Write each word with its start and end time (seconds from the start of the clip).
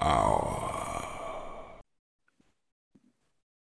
Hour. 0.00 0.68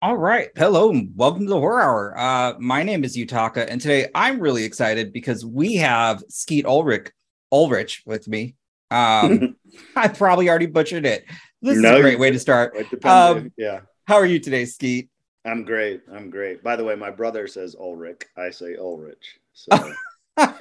All 0.03 0.17
right. 0.17 0.49
Hello 0.55 0.89
and 0.89 1.11
welcome 1.15 1.45
to 1.45 1.49
the 1.49 1.59
Horror 1.59 1.81
Hour. 1.81 2.17
Uh, 2.17 2.53
my 2.59 2.83
name 2.83 3.03
is 3.03 3.15
Yutaka, 3.15 3.67
and 3.69 3.79
today 3.79 4.07
I'm 4.15 4.39
really 4.39 4.63
excited 4.63 5.13
because 5.13 5.45
we 5.45 5.75
have 5.75 6.23
Skeet 6.27 6.65
Ulrich 6.65 7.11
Ulrich 7.51 8.03
with 8.05 8.27
me. 8.27 8.55
Um, 8.89 9.55
I 9.95 10.07
probably 10.07 10.49
already 10.49 10.65
butchered 10.65 11.05
it. 11.05 11.25
This 11.61 11.77
is 11.77 11.83
a 11.83 12.01
great 12.01 12.19
way 12.19 12.31
to 12.31 12.39
start. 12.39 12.75
Um, 13.03 13.51
yeah, 13.57 13.81
How 14.05 14.15
are 14.15 14.25
you 14.25 14.39
today, 14.39 14.65
Skeet? 14.65 15.09
I'm 15.45 15.63
great. 15.63 16.01
I'm 16.11 16.29
great. 16.29 16.63
By 16.63 16.75
the 16.75 16.83
way, 16.83 16.95
my 16.95 17.11
brother 17.11 17.47
says 17.47 17.75
Ulrich. 17.79 18.23
I 18.37 18.49
say 18.51 18.75
Ulrich. 18.75 19.39
So 19.53 19.71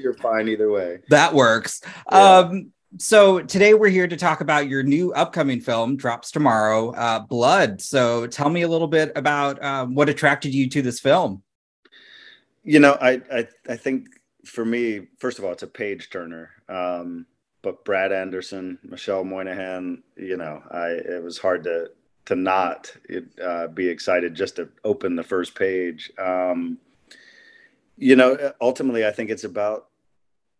you're 0.00 0.14
fine 0.14 0.48
either 0.48 0.70
way. 0.70 0.98
That 1.08 1.34
works. 1.34 1.80
Yeah. 2.10 2.38
Um, 2.38 2.72
so 2.98 3.40
today 3.40 3.74
we're 3.74 3.88
here 3.88 4.08
to 4.08 4.16
talk 4.16 4.40
about 4.40 4.68
your 4.68 4.82
new 4.82 5.12
upcoming 5.12 5.60
film, 5.60 5.96
drops 5.96 6.30
tomorrow, 6.30 6.90
uh, 6.92 7.20
Blood. 7.20 7.80
So 7.80 8.26
tell 8.26 8.50
me 8.50 8.62
a 8.62 8.68
little 8.68 8.88
bit 8.88 9.12
about 9.14 9.62
um, 9.62 9.94
what 9.94 10.08
attracted 10.08 10.54
you 10.54 10.68
to 10.70 10.82
this 10.82 11.00
film. 11.00 11.42
You 12.64 12.80
know, 12.80 12.98
I, 13.00 13.20
I 13.32 13.48
I 13.68 13.76
think 13.76 14.08
for 14.44 14.64
me, 14.64 15.08
first 15.18 15.38
of 15.38 15.44
all, 15.44 15.52
it's 15.52 15.62
a 15.62 15.68
page 15.68 16.10
turner. 16.10 16.50
Um, 16.68 17.26
but 17.62 17.84
Brad 17.84 18.12
Anderson, 18.12 18.78
Michelle 18.82 19.24
Monaghan, 19.24 20.02
you 20.16 20.36
know, 20.36 20.62
I 20.70 20.88
it 20.88 21.22
was 21.22 21.38
hard 21.38 21.64
to 21.64 21.90
to 22.26 22.36
not 22.36 22.94
uh, 23.42 23.68
be 23.68 23.88
excited 23.88 24.34
just 24.34 24.56
to 24.56 24.68
open 24.84 25.16
the 25.16 25.22
first 25.22 25.54
page. 25.54 26.10
Um, 26.18 26.78
you 27.96 28.16
know, 28.16 28.52
ultimately, 28.60 29.06
I 29.06 29.10
think 29.10 29.30
it's 29.30 29.44
about 29.44 29.89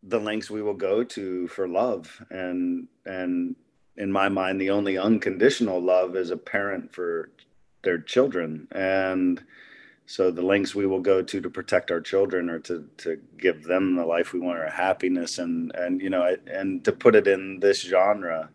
the 0.03 0.21
lengths 0.21 0.51
we 0.51 0.63
will 0.63 0.75
go 0.75 1.05
to 1.05 1.49
for 1.49 1.69
love, 1.69 2.23
and 2.31 2.89
and 3.05 3.57
in 3.97 4.11
my 4.11 4.29
mind, 4.29 4.61
the 4.61 4.71
only 4.71 4.97
unconditional 4.97 5.81
love 5.81 6.17
is 6.17 6.31
a 6.31 6.37
parent 6.37 6.95
for 6.95 7.31
their 7.83 7.99
children, 7.99 8.69
and 8.73 9.43
so 10.11 10.33
the 10.33 10.43
lengths 10.43 10.75
we 10.75 10.87
will 10.87 11.01
go 11.01 11.23
to 11.23 11.41
to 11.41 11.49
protect 11.49 11.93
our 11.93 12.01
children 12.01 12.51
or 12.51 12.59
to 12.59 12.89
to 12.97 13.21
give 13.39 13.63
them 13.63 13.95
the 13.95 14.05
life 14.05 14.33
we 14.33 14.41
want 14.41 14.59
or 14.59 14.69
happiness. 14.69 15.39
And 15.39 15.71
and 15.77 16.01
you 16.01 16.11
know 16.11 16.37
and 16.49 16.85
to 16.85 16.91
put 16.91 17.15
it 17.15 17.29
in 17.29 17.61
this 17.61 17.81
genre 17.81 18.51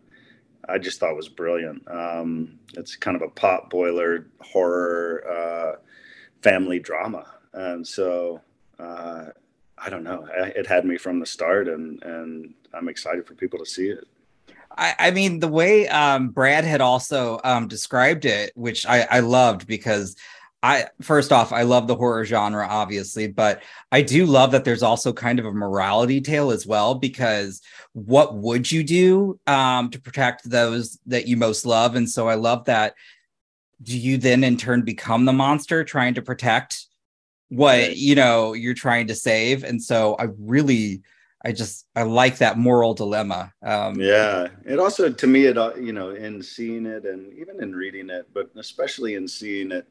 i 0.68 0.76
just 0.76 1.00
thought 1.00 1.16
was 1.16 1.30
brilliant. 1.30 1.82
Um 1.88 2.58
it's 2.74 2.94
kind 2.96 3.16
of 3.16 3.22
a 3.22 3.30
pot 3.30 3.70
boiler 3.70 4.26
horror 4.42 5.24
uh 5.26 5.80
family 6.42 6.78
drama. 6.78 7.24
And 7.54 7.88
so 7.88 8.42
uh 8.78 9.28
i 9.78 9.90
don't 9.90 10.04
know 10.04 10.26
it 10.34 10.66
had 10.66 10.84
me 10.84 10.96
from 10.96 11.20
the 11.20 11.26
start 11.26 11.68
and 11.68 12.02
and 12.02 12.54
i'm 12.74 12.88
excited 12.88 13.26
for 13.26 13.34
people 13.34 13.58
to 13.58 13.66
see 13.66 13.88
it 13.88 14.06
I, 14.78 14.94
I 14.98 15.10
mean, 15.10 15.40
the 15.40 15.48
way 15.48 15.88
um, 15.88 16.28
Brad 16.28 16.64
had 16.64 16.80
also 16.80 17.40
um, 17.44 17.68
described 17.68 18.24
it, 18.24 18.52
which 18.54 18.84
I, 18.86 19.06
I 19.10 19.20
loved 19.20 19.66
because 19.66 20.16
I, 20.62 20.86
first 21.00 21.32
off, 21.32 21.52
I 21.52 21.62
love 21.62 21.86
the 21.86 21.94
horror 21.94 22.24
genre, 22.24 22.66
obviously, 22.68 23.28
but 23.28 23.62
I 23.92 24.02
do 24.02 24.26
love 24.26 24.52
that 24.52 24.64
there's 24.64 24.82
also 24.82 25.12
kind 25.12 25.38
of 25.38 25.46
a 25.46 25.52
morality 25.52 26.20
tale 26.20 26.50
as 26.50 26.66
well. 26.66 26.94
Because 26.94 27.62
what 27.92 28.34
would 28.34 28.70
you 28.70 28.82
do 28.82 29.38
um, 29.46 29.90
to 29.90 30.00
protect 30.00 30.48
those 30.48 30.98
that 31.06 31.26
you 31.26 31.36
most 31.36 31.66
love? 31.66 31.94
And 31.94 32.08
so 32.10 32.28
I 32.28 32.34
love 32.34 32.64
that. 32.64 32.94
Do 33.82 33.96
you 33.96 34.18
then 34.18 34.42
in 34.42 34.56
turn 34.56 34.82
become 34.82 35.24
the 35.24 35.32
monster 35.32 35.84
trying 35.84 36.14
to 36.14 36.22
protect 36.22 36.86
what 37.48 37.96
you 37.96 38.14
know 38.14 38.52
you're 38.52 38.74
trying 38.74 39.06
to 39.08 39.14
save? 39.14 39.64
And 39.64 39.82
so 39.82 40.16
I 40.18 40.28
really, 40.38 41.02
I 41.44 41.52
just, 41.52 41.86
I 41.94 42.02
like 42.02 42.38
that 42.38 42.58
moral 42.58 42.94
dilemma. 42.94 43.52
Um, 43.62 44.00
yeah 44.00 44.48
it 44.64 44.78
also 44.78 45.10
to 45.10 45.26
me 45.26 45.46
it 45.46 45.56
uh, 45.56 45.74
you 45.76 45.92
know 45.92 46.10
in 46.10 46.42
seeing 46.42 46.86
it 46.86 47.04
and 47.04 47.32
even 47.34 47.62
in 47.62 47.74
reading 47.74 48.10
it 48.10 48.26
but 48.34 48.50
especially 48.56 49.14
in 49.14 49.26
seeing 49.28 49.70
it 49.72 49.86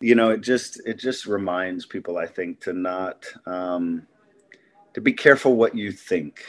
you 0.00 0.14
know 0.14 0.30
it 0.30 0.40
just 0.40 0.80
it 0.86 0.98
just 0.98 1.26
reminds 1.26 1.86
people 1.86 2.18
i 2.18 2.26
think 2.26 2.60
to 2.60 2.72
not 2.72 3.26
um 3.46 4.06
to 4.94 5.00
be 5.00 5.12
careful 5.12 5.56
what 5.56 5.74
you 5.74 5.90
think 5.90 6.44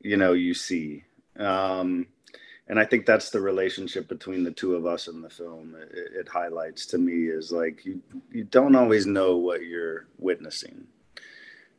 you 0.00 0.16
know 0.16 0.32
you 0.32 0.52
see 0.52 1.04
um 1.38 2.06
and 2.70 2.78
i 2.78 2.84
think 2.84 3.04
that's 3.04 3.30
the 3.30 3.40
relationship 3.40 4.08
between 4.08 4.44
the 4.44 4.50
two 4.52 4.76
of 4.76 4.86
us 4.86 5.08
in 5.08 5.20
the 5.20 5.28
film. 5.28 5.76
It, 5.92 6.20
it 6.20 6.28
highlights 6.28 6.86
to 6.86 6.98
me 6.98 7.26
is 7.26 7.52
like 7.52 7.84
you 7.84 8.00
you 8.32 8.44
don't 8.44 8.76
always 8.76 9.04
know 9.04 9.36
what 9.36 9.64
you're 9.64 10.06
witnessing. 10.18 10.86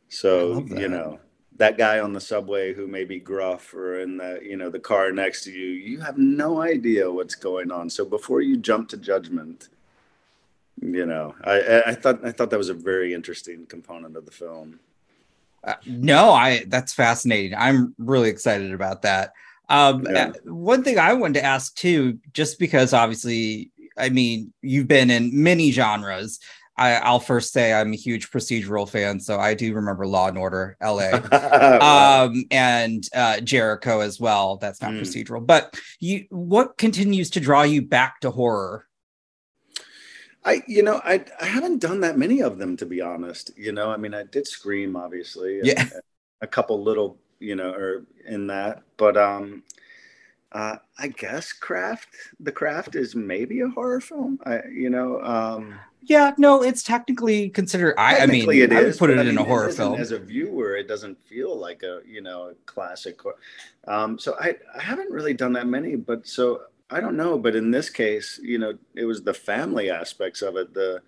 So 0.08 0.64
you 0.68 0.88
know 0.88 1.18
that 1.56 1.78
guy 1.78 2.00
on 2.00 2.12
the 2.12 2.20
subway 2.20 2.74
who 2.74 2.86
may 2.86 3.04
be 3.04 3.18
gruff 3.18 3.72
or 3.74 4.00
in 4.00 4.18
the 4.18 4.40
you 4.42 4.56
know 4.56 4.68
the 4.70 4.78
car 4.78 5.10
next 5.12 5.44
to 5.44 5.50
you 5.50 5.68
you 5.68 6.00
have 6.00 6.18
no 6.18 6.60
idea 6.60 7.10
what's 7.10 7.34
going 7.34 7.72
on. 7.72 7.88
So 7.88 8.04
before 8.04 8.42
you 8.42 8.56
jump 8.58 8.88
to 8.90 8.96
judgment 8.96 9.70
you 10.80 11.06
know 11.06 11.34
i 11.44 11.82
i 11.86 11.94
thought 11.94 12.24
i 12.24 12.32
thought 12.32 12.50
that 12.50 12.58
was 12.58 12.70
a 12.70 12.74
very 12.74 13.14
interesting 13.14 13.66
component 13.66 14.16
of 14.16 14.26
the 14.26 14.32
film. 14.32 14.78
Uh, 15.64 15.74
no, 15.86 16.32
I 16.32 16.64
that's 16.66 16.92
fascinating. 16.92 17.56
I'm 17.56 17.94
really 17.98 18.28
excited 18.28 18.72
about 18.72 19.02
that. 19.02 19.32
Um, 19.72 20.06
Yeah. 20.08 20.28
uh, 20.28 20.52
one 20.52 20.84
thing 20.84 20.98
I 20.98 21.14
wanted 21.14 21.40
to 21.40 21.44
ask 21.44 21.74
too, 21.74 22.18
just 22.32 22.58
because 22.58 22.92
obviously, 22.92 23.70
I 23.96 24.10
mean, 24.10 24.52
you've 24.62 24.88
been 24.88 25.10
in 25.10 25.42
many 25.42 25.72
genres. 25.72 26.38
I, 26.76 26.94
I'll 26.94 27.20
first 27.20 27.52
say 27.52 27.72
I'm 27.72 27.92
a 27.92 27.96
huge 27.96 28.30
procedural 28.30 28.88
fan, 28.88 29.20
so 29.20 29.38
I 29.38 29.54
do 29.54 29.74
remember 29.74 30.06
Law 30.06 30.28
and 30.28 30.38
Order 30.38 30.76
LA. 30.82 31.20
Wow. 31.62 32.24
um 32.26 32.44
and 32.50 33.08
uh 33.14 33.40
jericho 33.40 34.00
as 34.00 34.20
well 34.20 34.56
that's 34.56 34.80
not 34.82 34.92
Mm. 34.92 35.00
procedural 35.00 35.44
but 35.46 35.78
you 36.00 36.26
what 36.30 36.76
continues 36.76 37.30
to 37.30 37.40
draw 37.40 37.62
you 37.62 37.82
back 37.82 38.20
to 38.20 38.30
horror 38.30 38.86
I, 40.44 40.62
you 40.66 40.82
know, 40.82 41.00
I 41.04 41.24
I 41.40 41.46
haven't 41.46 41.78
done 41.80 42.00
that 42.00 42.18
many 42.18 42.42
of 42.42 42.58
them 42.58 42.76
to 42.78 42.86
be 42.86 43.00
honest. 43.00 43.52
You 43.56 43.72
know, 43.72 43.90
I 43.90 43.96
mean, 43.96 44.12
I 44.12 44.24
did 44.24 44.46
Scream, 44.46 44.96
obviously, 44.96 45.60
and 45.60 45.68
Yeah. 45.68 45.84
a 46.40 46.46
couple 46.48 46.82
little, 46.82 47.20
you 47.42 47.56
know, 47.56 47.72
or 47.72 48.04
in 48.26 48.46
that, 48.46 48.82
but 48.96 49.16
um, 49.16 49.62
uh, 50.52 50.76
I 50.98 51.08
guess 51.08 51.52
Craft, 51.52 52.08
The 52.40 52.52
Craft 52.52 52.94
is 52.94 53.14
maybe 53.14 53.60
a 53.60 53.68
horror 53.68 54.00
film. 54.00 54.38
I, 54.44 54.60
you 54.72 54.90
know, 54.90 55.20
um, 55.22 55.74
yeah 56.04 56.32
no 56.36 56.62
it's 56.62 56.82
technically 56.82 57.48
considered 57.48 57.94
i, 57.96 58.18
I 58.18 58.26
mean 58.26 58.50
it 58.50 58.72
i 58.72 58.76
would 58.76 58.86
is, 58.88 58.96
put 58.96 59.10
it 59.10 59.18
I 59.18 59.22
in 59.22 59.38
a 59.38 59.44
horror 59.44 59.70
film 59.70 60.00
As 60.00 60.10
a 60.10 60.18
viewer, 60.18 60.76
it 60.76 60.88
doesn't 60.88 61.20
feel 61.22 61.56
like 61.56 61.82
a, 61.82 62.00
you 62.06 62.20
know, 62.20 62.50
a 62.50 62.54
classic. 62.66 63.20
Um, 63.86 64.18
so 64.18 64.36
I, 64.40 64.56
I 64.76 64.82
haven't 64.82 65.10
really 65.10 65.34
done 65.34 65.52
that 65.52 65.66
many, 65.66 65.96
but 65.96 66.26
so 66.26 66.62
I 66.90 67.00
don't 67.00 67.16
know. 67.16 67.38
But 67.38 67.56
in 67.56 67.70
this 67.70 67.88
case, 67.88 68.40
you 68.42 68.58
know, 68.58 68.76
it 68.94 69.04
was 69.04 69.22
the 69.22 69.34
family 69.34 69.90
aspects 69.90 70.42
of 70.42 70.56
it, 70.56 70.74
the, 70.74 71.02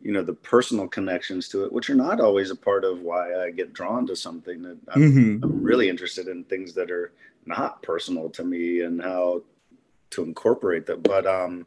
you 0.00 0.12
know, 0.12 0.22
the 0.22 0.34
personal 0.34 0.86
connections 0.86 1.48
to 1.48 1.64
it, 1.64 1.72
which 1.72 1.90
are 1.90 1.94
not 1.94 2.20
always 2.20 2.50
a 2.50 2.56
part 2.56 2.84
of 2.84 3.00
why 3.00 3.34
I 3.34 3.50
get 3.50 3.72
drawn 3.72 4.06
to 4.06 4.16
something 4.16 4.62
that 4.62 4.78
I'm, 4.88 5.02
Mhm. 5.02 5.42
I'm 5.42 5.62
really 5.62 5.88
interested 5.88 6.28
in 6.28 6.44
things 6.44 6.72
that 6.74 6.90
are 6.90 7.12
not 7.46 7.82
personal 7.82 8.30
to 8.30 8.44
me 8.44 8.80
and 8.82 9.02
how 9.02 9.42
to 10.10 10.22
incorporate 10.22 10.86
them. 10.86 11.00
But, 11.00 11.26
um, 11.26 11.66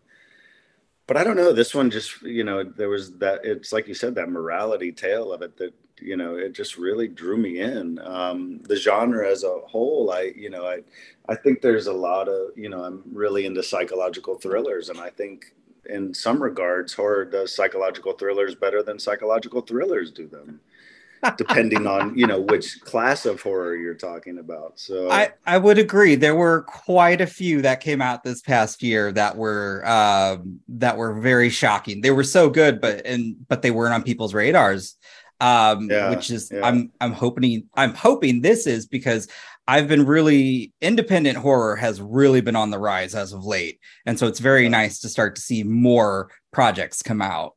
but 1.07 1.17
I 1.17 1.23
don't 1.23 1.35
know. 1.35 1.51
This 1.51 1.75
one 1.75 1.89
just, 1.89 2.21
you 2.21 2.43
know, 2.43 2.63
there 2.63 2.87
was 2.87 3.17
that. 3.17 3.43
It's 3.43 3.73
like 3.73 3.87
you 3.87 3.93
said, 3.93 4.15
that 4.15 4.29
morality 4.29 4.93
tale 4.93 5.33
of 5.33 5.41
it 5.41 5.57
that, 5.57 5.73
you 5.99 6.15
know, 6.15 6.35
it 6.35 6.53
just 6.53 6.77
really 6.77 7.07
drew 7.07 7.35
me 7.35 7.59
in. 7.59 7.99
Um, 7.99 8.61
the 8.63 8.77
genre 8.77 9.29
as 9.29 9.43
a 9.43 9.59
whole, 9.67 10.11
I, 10.11 10.31
you 10.35 10.49
know, 10.49 10.65
I, 10.65 10.83
I 11.27 11.35
think 11.35 11.61
there's 11.61 11.87
a 11.87 11.93
lot 11.93 12.29
of, 12.29 12.57
you 12.57 12.69
know, 12.69 12.83
I'm 12.83 13.03
really 13.11 13.45
into 13.45 13.61
psychological 13.61 14.35
thrillers, 14.35 14.89
and 14.89 14.99
I 14.99 15.09
think 15.09 15.53
in 15.91 16.13
some 16.13 16.41
regards, 16.41 16.93
horror 16.93 17.25
does 17.25 17.55
psychological 17.55 18.13
thrillers 18.13 18.55
better 18.55 18.81
than 18.81 18.97
psychological 18.99 19.61
thrillers 19.61 20.11
do 20.11 20.27
them, 20.27 20.59
depending 21.37 21.85
on, 21.85 22.17
you 22.17 22.25
know, 22.25 22.39
which 22.39 22.81
class 22.81 23.25
of 23.25 23.41
horror 23.41 23.75
you're 23.75 23.93
talking 23.93 24.39
about. 24.39 24.79
So 24.79 25.11
I, 25.11 25.31
I 25.45 25.57
would 25.57 25.77
agree. 25.77 26.15
There 26.15 26.35
were 26.35 26.63
quite 26.63 27.21
a 27.21 27.27
few 27.27 27.61
that 27.61 27.81
came 27.81 28.01
out 28.01 28.23
this 28.23 28.41
past 28.41 28.81
year 28.81 29.11
that 29.11 29.35
were 29.35 29.83
um, 29.85 30.59
that 30.69 30.97
were 30.97 31.13
very 31.13 31.49
shocking. 31.49 32.01
They 32.01 32.11
were 32.11 32.23
so 32.23 32.49
good, 32.49 32.81
but 32.81 33.05
and 33.05 33.35
but 33.47 33.61
they 33.61 33.71
weren't 33.71 33.93
on 33.93 34.03
people's 34.03 34.33
radars. 34.33 34.95
Um, 35.39 35.89
Yeah, 35.89 36.11
which 36.11 36.29
is 36.29 36.51
yeah. 36.53 36.61
I'm 36.63 36.91
I'm 37.01 37.13
hoping 37.13 37.67
I'm 37.73 37.95
hoping 37.95 38.41
this 38.41 38.67
is 38.67 38.85
because 38.85 39.27
I've 39.67 39.87
been 39.87 40.05
really 40.05 40.73
independent 40.81 41.37
horror 41.37 41.75
has 41.75 42.01
really 42.01 42.41
been 42.41 42.55
on 42.55 42.71
the 42.71 42.79
rise 42.79 43.15
as 43.15 43.33
of 43.33 43.45
late, 43.45 43.79
and 44.05 44.17
so 44.17 44.27
it's 44.27 44.39
very 44.39 44.69
nice 44.69 44.99
to 44.99 45.09
start 45.09 45.35
to 45.35 45.41
see 45.41 45.63
more 45.63 46.29
projects 46.51 47.01
come 47.01 47.21
out. 47.21 47.55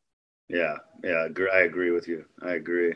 yeah, 0.49 0.77
yeah, 1.03 1.27
I 1.53 1.61
agree 1.61 1.91
with 1.91 2.09
you. 2.09 2.25
I 2.43 2.53
agree. 2.53 2.95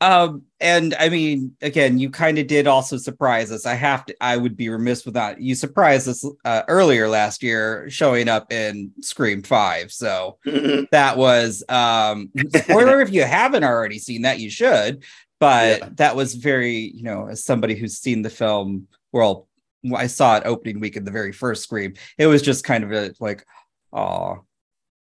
Um, 0.00 0.42
and 0.60 0.94
I 0.98 1.08
mean, 1.08 1.56
again, 1.62 1.98
you 1.98 2.10
kind 2.10 2.38
of 2.38 2.46
did 2.46 2.66
also 2.66 2.98
surprise 2.98 3.50
us. 3.50 3.64
I 3.64 3.74
have 3.74 4.04
to, 4.06 4.16
I 4.20 4.36
would 4.36 4.56
be 4.56 4.68
remiss 4.68 5.06
without 5.06 5.40
you 5.40 5.54
surprised 5.54 6.08
us 6.08 6.28
uh, 6.44 6.62
earlier 6.68 7.08
last 7.08 7.42
year 7.42 7.88
showing 7.88 8.28
up 8.28 8.52
in 8.52 8.92
Scream 9.00 9.42
5. 9.42 9.92
So 9.92 10.38
that 10.90 11.16
was 11.16 11.64
um 11.70 12.30
spoiler 12.54 13.00
if 13.00 13.12
you 13.12 13.22
haven't 13.22 13.64
already 13.64 13.98
seen 13.98 14.22
that, 14.22 14.40
you 14.40 14.50
should. 14.50 15.04
But 15.44 15.78
Yeah. 15.80 15.88
that 15.96 16.16
was 16.16 16.34
very, 16.36 16.74
you 16.94 17.02
know, 17.02 17.28
as 17.28 17.44
somebody 17.44 17.74
who's 17.74 17.98
seen 17.98 18.22
the 18.22 18.30
film, 18.30 18.88
well, 19.12 19.46
I 19.94 20.06
saw 20.06 20.38
it 20.38 20.44
opening 20.46 20.80
week 20.80 20.96
in 20.96 21.04
the 21.04 21.10
very 21.10 21.32
first 21.32 21.62
Scream. 21.64 21.92
It 22.16 22.26
was 22.28 22.40
just 22.40 22.64
kind 22.64 22.82
of 22.82 22.92
a, 22.92 23.12
like, 23.20 23.44
oh, 23.92 24.38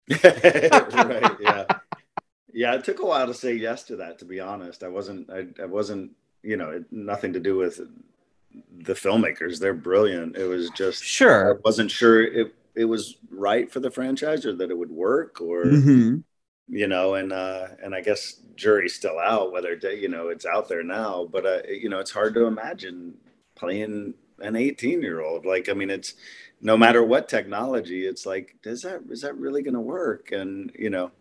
right, 0.23 1.31
yeah, 1.39 1.65
yeah. 2.53 2.73
It 2.75 2.83
took 2.83 2.99
a 2.99 3.05
while 3.05 3.25
to 3.27 3.33
say 3.33 3.53
yes 3.53 3.83
to 3.83 3.95
that. 3.95 4.19
To 4.19 4.25
be 4.25 4.41
honest, 4.41 4.83
I 4.83 4.89
wasn't. 4.89 5.29
I, 5.29 5.47
I 5.61 5.65
wasn't. 5.65 6.11
You 6.41 6.57
know, 6.57 6.71
it, 6.71 6.83
nothing 6.91 7.31
to 7.31 7.39
do 7.39 7.55
with 7.55 7.79
the 8.89 8.93
filmmakers. 8.93 9.59
They're 9.59 9.73
brilliant. 9.73 10.35
It 10.35 10.47
was 10.47 10.69
just 10.71 11.01
sure. 11.01 11.55
I 11.55 11.59
wasn't 11.63 11.89
sure 11.89 12.21
it 12.21 12.53
it 12.75 12.83
was 12.83 13.15
right 13.31 13.71
for 13.71 13.79
the 13.79 13.89
franchise 13.91 14.45
or 14.45 14.53
that 14.57 14.69
it 14.71 14.77
would 14.77 14.91
work 14.91 15.39
or. 15.39 15.63
Mm-hmm 15.65 16.17
you 16.69 16.87
know 16.87 17.15
and 17.15 17.33
uh 17.33 17.67
and 17.83 17.93
i 17.93 18.01
guess 18.01 18.37
jury's 18.55 18.93
still 18.93 19.19
out 19.19 19.51
whether 19.51 19.73
you 19.93 20.07
know 20.07 20.29
it's 20.29 20.45
out 20.45 20.69
there 20.69 20.83
now 20.83 21.27
but 21.31 21.45
uh 21.45 21.59
you 21.67 21.89
know 21.89 21.99
it's 21.99 22.11
hard 22.11 22.33
to 22.33 22.45
imagine 22.45 23.13
playing 23.55 24.13
an 24.39 24.55
18 24.55 25.01
year 25.01 25.21
old 25.21 25.45
like 25.45 25.69
i 25.69 25.73
mean 25.73 25.89
it's 25.89 26.15
no 26.63 26.77
matter 26.77 27.03
what 27.03 27.27
technology 27.27 28.07
it's 28.07 28.25
like 28.25 28.55
does 28.63 28.81
that 28.81 29.01
is 29.09 29.21
that 29.21 29.37
really 29.37 29.61
going 29.61 29.73
to 29.73 29.79
work? 29.79 30.31
And 30.31 30.71
you 30.79 30.89
know 30.89 31.11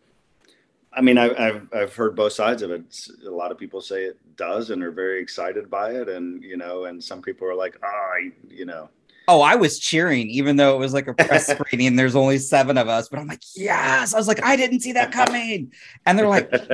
i 0.93 1.00
mean 1.00 1.19
I, 1.19 1.43
have 1.43 1.69
i've 1.75 1.94
heard 1.94 2.15
both 2.15 2.33
sides 2.33 2.62
of 2.62 2.71
it. 2.71 2.83
It's, 2.87 3.11
a 3.27 3.31
lot 3.31 3.50
of 3.50 3.59
people 3.59 3.81
say 3.81 4.05
it 4.05 4.19
does 4.37 4.71
and 4.71 4.83
are 4.83 4.93
very 4.93 5.21
excited 5.21 5.69
by 5.69 5.93
it 5.93 6.09
and 6.09 6.43
you 6.43 6.56
know 6.56 6.85
and 6.85 7.03
some 7.03 7.21
people 7.21 7.49
are 7.49 7.55
like 7.55 7.77
oh 7.83 8.15
you 8.49 8.65
know 8.65 8.89
Oh, 9.28 9.40
I 9.40 9.54
was 9.56 9.78
cheering, 9.78 10.28
even 10.30 10.56
though 10.56 10.74
it 10.74 10.78
was 10.78 10.92
like 10.92 11.06
a 11.06 11.14
press 11.14 11.46
screening. 11.58 11.96
There's 11.96 12.16
only 12.16 12.38
seven 12.38 12.76
of 12.76 12.88
us, 12.88 13.08
but 13.08 13.19
I'm 13.19 13.26
like, 13.26 13.42
yes. 13.54 14.14
I 14.14 14.19
was 14.19 14.28
like, 14.28 14.42
I 14.42 14.56
didn't 14.56 14.80
see 14.80 14.92
that 14.92 15.12
coming. 15.12 15.72
And 16.06 16.19
they're 16.19 16.28
like, 16.28 16.52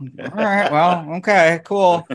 all 0.00 0.30
right, 0.34 0.70
well, 0.70 1.14
okay, 1.16 1.60
cool. 1.64 2.06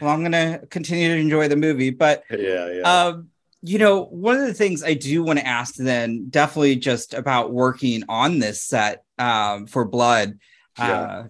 Well, 0.00 0.10
I'm 0.10 0.22
gonna 0.22 0.60
continue 0.70 1.08
to 1.08 1.20
enjoy 1.20 1.48
the 1.48 1.56
movie. 1.56 1.90
But 1.90 2.24
yeah, 2.30 2.70
yeah. 2.70 2.82
Um, 2.82 3.30
you 3.62 3.78
know, 3.78 4.04
one 4.04 4.36
of 4.36 4.46
the 4.46 4.54
things 4.54 4.84
I 4.84 4.94
do 4.94 5.22
want 5.22 5.38
to 5.38 5.46
ask 5.46 5.74
then, 5.74 6.28
definitely 6.28 6.76
just 6.76 7.14
about 7.14 7.52
working 7.52 8.04
on 8.08 8.38
this 8.38 8.62
set 8.62 9.04
um, 9.18 9.66
for 9.66 9.84
Blood. 9.84 10.38
Yeah. 10.78 11.00
Uh, 11.00 11.26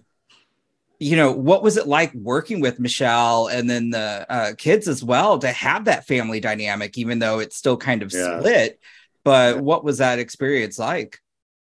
you 0.99 1.15
know, 1.15 1.31
what 1.31 1.61
was 1.61 1.77
it 1.77 1.87
like 1.87 2.13
working 2.13 2.59
with 2.59 2.79
Michelle 2.79 3.47
and 3.47 3.69
then 3.69 3.91
the 3.91 4.25
uh, 4.29 4.53
kids 4.57 4.87
as 4.87 5.03
well 5.03 5.37
to 5.39 5.51
have 5.51 5.85
that 5.85 6.07
family 6.07 6.39
dynamic, 6.39 6.97
even 6.97 7.19
though 7.19 7.39
it's 7.39 7.55
still 7.55 7.77
kind 7.77 8.01
of 8.01 8.11
yeah. 8.11 8.39
split? 8.39 8.79
But 9.23 9.55
yeah. 9.55 9.61
what 9.61 9.83
was 9.83 9.99
that 9.99 10.19
experience 10.19 10.79
like? 10.79 11.19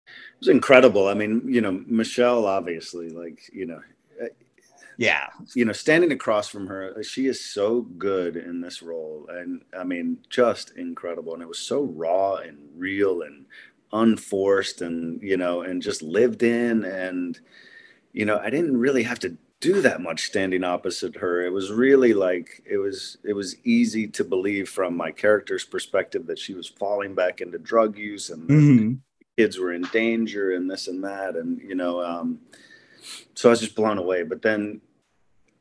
It 0.07 0.39
was 0.39 0.49
incredible. 0.49 1.07
I 1.07 1.15
mean, 1.15 1.43
you 1.47 1.61
know, 1.61 1.83
Michelle, 1.87 2.45
obviously, 2.45 3.09
like, 3.09 3.49
you 3.51 3.65
know, 3.65 3.81
eh, 4.21 4.27
yeah, 4.97 5.27
you 5.55 5.65
know, 5.65 5.73
standing 5.73 6.11
across 6.11 6.47
from 6.47 6.67
her, 6.67 7.01
she 7.03 7.25
is 7.25 7.43
so 7.43 7.81
good 7.81 8.35
in 8.35 8.61
this 8.61 8.83
role. 8.83 9.27
And 9.31 9.61
I 9.75 9.83
mean, 9.83 10.19
just 10.29 10.77
incredible. 10.77 11.33
And 11.33 11.41
it 11.41 11.47
was 11.47 11.59
so 11.59 11.83
raw 11.83 12.35
and 12.35 12.57
real 12.75 13.23
and 13.23 13.45
unforced 13.91 14.81
and, 14.81 15.21
you 15.23 15.37
know, 15.37 15.61
and 15.61 15.81
just 15.81 16.03
lived 16.03 16.43
in 16.43 16.83
and, 16.83 17.39
you 18.13 18.25
know, 18.25 18.37
I 18.37 18.49
didn't 18.49 18.77
really 18.77 19.03
have 19.03 19.19
to 19.19 19.37
do 19.59 19.81
that 19.81 20.01
much 20.01 20.25
standing 20.25 20.63
opposite 20.63 21.15
her. 21.15 21.41
It 21.41 21.51
was 21.51 21.71
really 21.71 22.13
like 22.13 22.61
it 22.65 22.77
was 22.77 23.17
it 23.23 23.33
was 23.33 23.55
easy 23.65 24.07
to 24.09 24.23
believe 24.23 24.69
from 24.69 24.95
my 24.95 25.11
character's 25.11 25.65
perspective 25.65 26.27
that 26.27 26.37
she 26.37 26.53
was 26.53 26.67
falling 26.67 27.15
back 27.15 27.41
into 27.41 27.57
drug 27.57 27.97
use 27.97 28.29
and 28.29 28.49
mm-hmm. 28.49 28.93
kids 29.37 29.57
were 29.57 29.73
in 29.73 29.83
danger 29.83 30.53
and 30.53 30.69
this 30.69 30.87
and 30.87 31.03
that 31.03 31.35
and 31.35 31.61
you 31.61 31.75
know 31.75 32.03
um, 32.03 32.39
so 33.35 33.49
I 33.49 33.51
was 33.51 33.61
just 33.61 33.75
blown 33.75 33.97
away. 33.97 34.23
But 34.23 34.41
then 34.41 34.81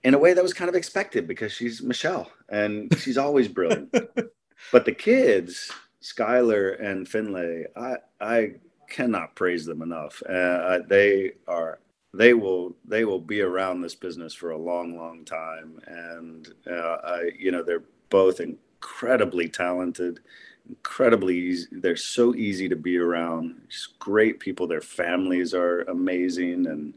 in 0.02 0.14
a 0.14 0.19
way 0.19 0.34
that 0.34 0.43
was 0.43 0.52
kind 0.52 0.69
of 0.69 0.75
expected 0.75 1.28
because 1.28 1.52
she's 1.52 1.81
Michelle 1.81 2.31
and 2.48 2.93
she's 2.98 3.19
always 3.19 3.48
brilliant. 3.48 3.94
but 4.72 4.84
the 4.84 4.93
kids, 4.93 5.70
Skylar 6.02 6.84
and 6.84 7.08
Finlay, 7.08 7.66
I 7.76 7.96
I 8.20 8.55
cannot 8.88 9.37
praise 9.37 9.64
them 9.64 9.81
enough. 9.81 10.22
Uh, 10.28 10.81
they 10.88 11.32
are 11.46 11.78
they 12.14 12.34
will 12.34 12.76
they 12.86 13.04
will 13.04 13.20
be 13.20 13.40
around 13.40 13.80
this 13.80 13.94
business 13.94 14.34
for 14.34 14.50
a 14.50 14.58
long 14.58 14.96
long 14.96 15.24
time. 15.24 15.80
And 15.86 16.48
uh, 16.70 16.96
I, 17.04 17.30
you 17.38 17.50
know 17.50 17.62
they're 17.62 17.84
both 18.10 18.40
incredibly 18.40 19.48
talented 19.48 20.20
incredibly 20.68 21.36
easy 21.36 21.66
they're 21.72 21.96
so 21.96 22.34
easy 22.36 22.68
to 22.68 22.76
be 22.76 22.96
around 22.96 23.60
just 23.68 23.98
great 23.98 24.38
people. 24.40 24.66
Their 24.66 24.80
families 24.80 25.54
are 25.54 25.82
amazing 25.82 26.66
and 26.66 26.94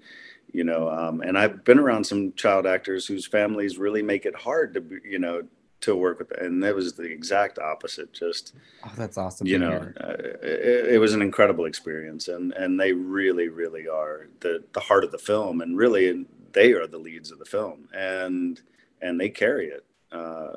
you 0.54 0.64
know 0.64 0.90
um, 0.90 1.22
and 1.22 1.38
i've 1.38 1.64
been 1.66 1.80
around 1.80 2.04
some 2.06 2.32
child 2.34 2.66
actors 2.66 3.06
whose 3.06 3.26
families 3.28 3.78
really 3.78 4.02
make 4.02 4.26
it 4.26 4.36
hard 4.36 4.74
to 4.74 4.82
be, 4.82 4.98
you 5.04 5.20
know 5.20 5.44
to 5.86 5.96
work 5.96 6.18
with 6.18 6.32
and 6.40 6.64
that 6.64 6.76
was 6.76 6.94
the 6.94 7.04
exact 7.04 7.60
opposite 7.60 8.12
just 8.12 8.54
oh 8.86 8.92
that's 8.98 9.18
awesome 9.18 9.46
you 9.46 9.60
know 9.60 9.92
uh, 10.02 10.16
it, 10.42 10.94
it, 10.96 11.00
was 11.00 11.14
an 11.14 11.22
incredible 11.22 11.66
experience 11.66 12.28
and 12.28 12.54
and 12.54 12.80
they 12.80 12.92
really 12.92 13.50
really 13.50 13.88
are 13.88 14.28
the 14.40 14.64
the 14.74 14.80
heart 14.80 15.04
of 15.04 15.12
the 15.12 15.18
film 15.18 15.62
and 15.62 15.78
really 15.78 16.26
they 16.54 16.72
are 16.74 16.88
the 16.88 16.98
leads 16.98 17.32
of 17.32 17.38
the 17.38 17.46
film 17.46 17.88
and 17.94 18.62
and 19.02 19.20
they 19.20 19.30
carry 19.30 19.68
it 19.68 19.86
uh, 20.12 20.56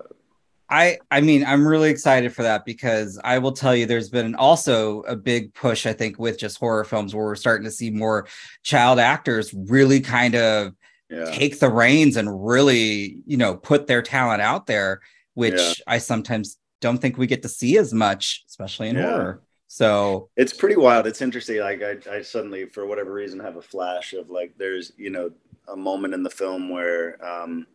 I 0.71 0.99
I 1.11 1.21
mean 1.21 1.45
I'm 1.45 1.67
really 1.67 1.91
excited 1.91 2.35
for 2.35 2.43
that 2.43 2.65
because 2.65 3.19
I 3.23 3.39
will 3.39 3.53
tell 3.53 3.77
you 3.77 3.85
there's 3.85 4.11
been 4.11 4.35
also 4.35 5.01
a 5.03 5.17
big 5.17 5.53
push 5.55 5.85
I 5.87 5.93
think 5.93 6.19
with 6.19 6.39
just 6.39 6.59
horror 6.59 6.85
films 6.85 7.15
where 7.15 7.25
we're 7.25 7.37
starting 7.37 7.65
to 7.65 7.71
see 7.71 7.91
more 7.91 8.27
child 8.63 8.99
actors 8.99 9.53
really 9.53 10.01
kind 10.01 10.35
of 10.35 10.75
yeah. 11.11 11.31
take 11.33 11.59
the 11.59 11.71
reins 11.71 12.17
and 12.17 12.47
really 12.47 13.19
you 13.27 13.37
know 13.37 13.57
put 13.57 13.87
their 13.87 14.03
talent 14.03 14.43
out 14.43 14.67
there 14.67 15.01
which 15.39 15.55
yeah. 15.55 15.73
I 15.87 15.99
sometimes 15.99 16.59
don't 16.81 16.99
think 16.99 17.17
we 17.17 17.29
get 17.29 17.43
to 17.43 17.49
see 17.49 17.79
as 17.79 17.95
much, 17.95 18.43
especially 18.49 18.89
in 18.89 18.97
yeah. 18.97 19.09
horror. 19.09 19.43
So 19.69 20.31
it's 20.37 20.53
pretty 20.53 20.75
wild. 20.75 21.07
It's 21.07 21.23
interesting. 21.23 21.61
Like 21.61 21.81
I, 21.81 22.17
I 22.17 22.23
suddenly, 22.23 22.65
for 22.65 22.87
whatever 22.87 23.13
reason, 23.13 23.39
have 23.39 23.55
a 23.55 23.63
flash 23.63 24.15
of 24.15 24.31
like 24.31 24.53
there's 24.59 24.93
you 24.97 25.11
know 25.11 25.31
a 25.69 25.77
moment 25.77 26.13
in 26.15 26.25
the 26.25 26.31
film 26.31 26.71
where 26.71 27.25
um, 27.25 27.69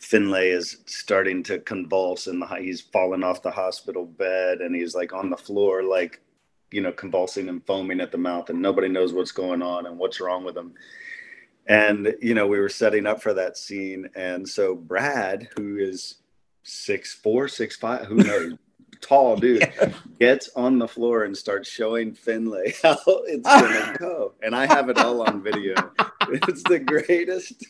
Finlay 0.00 0.48
is 0.48 0.78
starting 0.86 1.44
to 1.44 1.60
convulse 1.60 2.26
and 2.26 2.42
the, 2.42 2.46
he's 2.56 2.80
fallen 2.80 3.22
off 3.22 3.42
the 3.42 3.50
hospital 3.50 4.06
bed 4.06 4.58
and 4.58 4.74
he's 4.74 4.96
like 4.96 5.12
on 5.12 5.30
the 5.30 5.36
floor, 5.36 5.84
like 5.84 6.20
you 6.72 6.80
know, 6.80 6.90
convulsing 6.90 7.48
and 7.48 7.64
foaming 7.64 8.00
at 8.00 8.10
the 8.10 8.18
mouth, 8.18 8.50
and 8.50 8.60
nobody 8.60 8.88
knows 8.88 9.12
what's 9.12 9.30
going 9.30 9.62
on 9.62 9.86
and 9.86 9.96
what's 9.96 10.20
wrong 10.20 10.42
with 10.42 10.56
him. 10.56 10.74
And 11.68 12.12
you 12.20 12.34
know, 12.34 12.48
we 12.48 12.58
were 12.58 12.68
setting 12.68 13.06
up 13.06 13.22
for 13.22 13.34
that 13.34 13.56
scene, 13.56 14.10
and 14.16 14.48
so 14.48 14.74
Brad, 14.74 15.48
who 15.56 15.76
is 15.76 16.16
six 16.64 17.14
four, 17.14 17.46
six 17.46 17.76
five, 17.76 18.06
who 18.06 18.16
knows, 18.16 18.54
tall 19.00 19.36
dude, 19.36 19.60
yeah. 19.60 19.92
gets 20.18 20.50
on 20.56 20.78
the 20.78 20.88
floor 20.88 21.24
and 21.24 21.36
starts 21.36 21.68
showing 21.68 22.12
Finlay 22.12 22.74
how 22.82 22.96
it's 23.26 23.46
ah. 23.46 23.60
gonna 23.60 23.98
go. 23.98 24.32
And 24.42 24.56
I 24.56 24.66
have 24.66 24.88
it 24.88 24.98
all 24.98 25.22
on 25.22 25.42
video. 25.42 25.74
It's 26.26 26.62
the 26.62 26.78
greatest. 26.78 27.66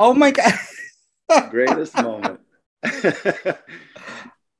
oh 0.00 0.14
my 0.14 0.30
god. 0.30 0.54
greatest 1.50 1.94
moment. 1.94 2.40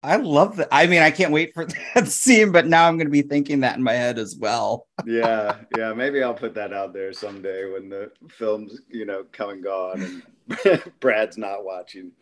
I 0.05 0.17
love 0.17 0.57
that. 0.57 0.69
I 0.71 0.87
mean, 0.87 1.01
I 1.01 1.11
can't 1.11 1.33
wait 1.33 1.55
for 1.55 1.65
that 1.95 2.09
scene, 2.09 2.53
but 2.53 2.67
now 2.67 2.87
I'm 2.87 2.99
going 2.99 3.07
to 3.07 3.11
be 3.11 3.23
thinking 3.23 3.61
that 3.61 3.77
in 3.77 3.83
my 3.83 3.95
head 3.95 4.19
as 4.19 4.37
well. 4.37 4.89
yeah, 5.07 5.57
yeah. 5.75 5.95
Maybe 5.95 6.23
I'll 6.23 6.35
put 6.35 6.55
that 6.55 6.75
out 6.75 6.93
there 6.93 7.15
someday 7.15 7.73
when 7.73 7.89
the 7.89 8.13
film's, 8.29 8.79
you 8.91 9.07
know, 9.07 9.25
come 9.33 9.49
and 9.49 9.65
gone 9.65 10.23
and 10.65 10.83
Brad's 11.01 11.39
not 11.39 11.65
watching. 11.65 12.13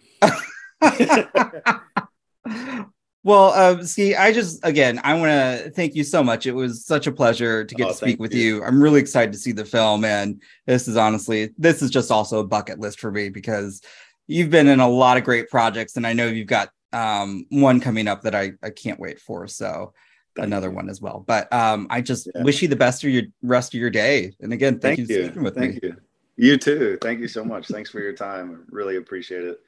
well, 3.23 3.51
uh, 3.51 3.85
see, 3.85 4.15
I 4.15 4.33
just 4.33 4.65
again, 4.65 5.01
I 5.05 5.15
want 5.15 5.31
to 5.31 5.71
thank 5.71 5.95
you 5.95 6.05
so 6.05 6.23
much. 6.23 6.47
It 6.47 6.53
was 6.53 6.85
such 6.85 7.07
a 7.07 7.13
pleasure 7.13 7.65
to 7.65 7.75
get 7.75 7.87
oh, 7.87 7.91
to 7.91 7.95
speak 7.95 8.19
with 8.19 8.35
you. 8.35 8.57
you. 8.57 8.65
I'm 8.65 8.83
really 8.83 9.01
excited 9.01 9.33
to 9.33 9.39
see 9.39 9.53
the 9.53 9.65
film, 9.65 10.05
and 10.05 10.41
this 10.67 10.89
is 10.89 10.97
honestly, 10.97 11.51
this 11.59 11.83
is 11.83 11.91
just 11.91 12.11
also 12.11 12.41
a 12.41 12.47
bucket 12.47 12.81
list 12.81 13.01
for 13.01 13.11
me 13.11 13.29
because 13.29 13.83
you've 14.27 14.51
been 14.51 14.69
in 14.69 14.81
a 14.81 14.89
lot 14.89 15.19
of 15.19 15.25
great 15.25 15.51
projects, 15.51 15.97
and 15.97 16.07
I 16.07 16.15
know 16.15 16.27
you've 16.27 16.47
got 16.47 16.71
um, 16.93 17.47
one 17.51 17.81
coming 17.81 18.09
up 18.09 18.23
that 18.23 18.35
I 18.35 18.53
I 18.63 18.71
can't 18.71 19.01
wait 19.01 19.21
for. 19.21 19.47
So. 19.47 19.93
Thank 20.37 20.47
another 20.47 20.69
you. 20.69 20.77
one 20.77 20.89
as 20.89 21.03
well. 21.03 21.25
But 21.27 21.53
um, 21.53 21.89
I 21.91 22.01
just 22.01 22.29
yeah. 22.33 22.45
wish 22.45 22.63
you 22.63 22.69
the 22.69 22.77
best 22.77 23.03
of 23.03 23.11
your 23.11 23.25
rest 23.43 23.75
of 23.75 23.81
your 23.81 23.91
day. 23.91 24.33
And 24.39 24.53
again, 24.53 24.79
thank, 24.79 24.99
thank 24.99 25.09
you, 25.09 25.25
you. 25.25 25.51
thank 25.51 25.75
me. 25.75 25.81
you. 25.83 25.97
You 26.37 26.57
too. 26.57 26.99
Thank 27.03 27.21
you 27.21 27.29
so 27.29 27.45
much. 27.45 27.67
Thanks 27.67 27.91
for 27.91 28.01
your 28.01 28.15
time. 28.15 28.55
I 28.55 28.59
really 28.71 28.97
appreciate 28.97 29.45
it. 29.45 29.61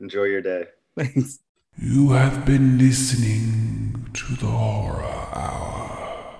Enjoy 0.00 0.24
your 0.24 0.42
day. 0.42 0.64
Thanks. 0.96 1.40
You 1.76 2.10
have 2.10 2.46
been 2.46 2.78
listening 2.78 4.08
to 4.12 4.36
the 4.36 4.46
Horror 4.46 5.02
Hour. 5.02 6.36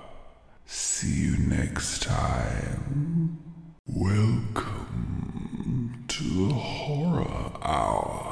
See 0.64 1.24
you 1.24 1.36
next 1.38 2.02
time. 2.02 3.38
Welcome 3.86 4.84
to 6.06 6.48
the 6.48 6.54
Horror 6.54 7.52
Hour. 7.62 8.24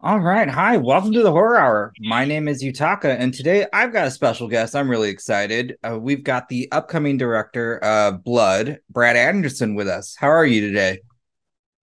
All 0.00 0.20
right. 0.20 0.48
Hi. 0.48 0.76
Welcome 0.76 1.12
to 1.12 1.22
the 1.22 1.30
Horror 1.30 1.56
Hour. 1.56 1.92
My 2.00 2.24
name 2.24 2.48
is 2.48 2.64
Yutaka, 2.64 3.16
and 3.18 3.32
today 3.32 3.66
I've 3.72 3.92
got 3.92 4.08
a 4.08 4.10
special 4.10 4.48
guest. 4.48 4.74
I'm 4.74 4.90
really 4.90 5.10
excited. 5.10 5.76
Uh, 5.88 5.98
we've 6.00 6.24
got 6.24 6.48
the 6.48 6.68
upcoming 6.72 7.16
director 7.16 7.78
of 7.78 8.24
Blood, 8.24 8.78
Brad 8.90 9.16
Anderson, 9.16 9.76
with 9.76 9.86
us. 9.86 10.16
How 10.18 10.28
are 10.28 10.46
you 10.46 10.60
today? 10.60 10.98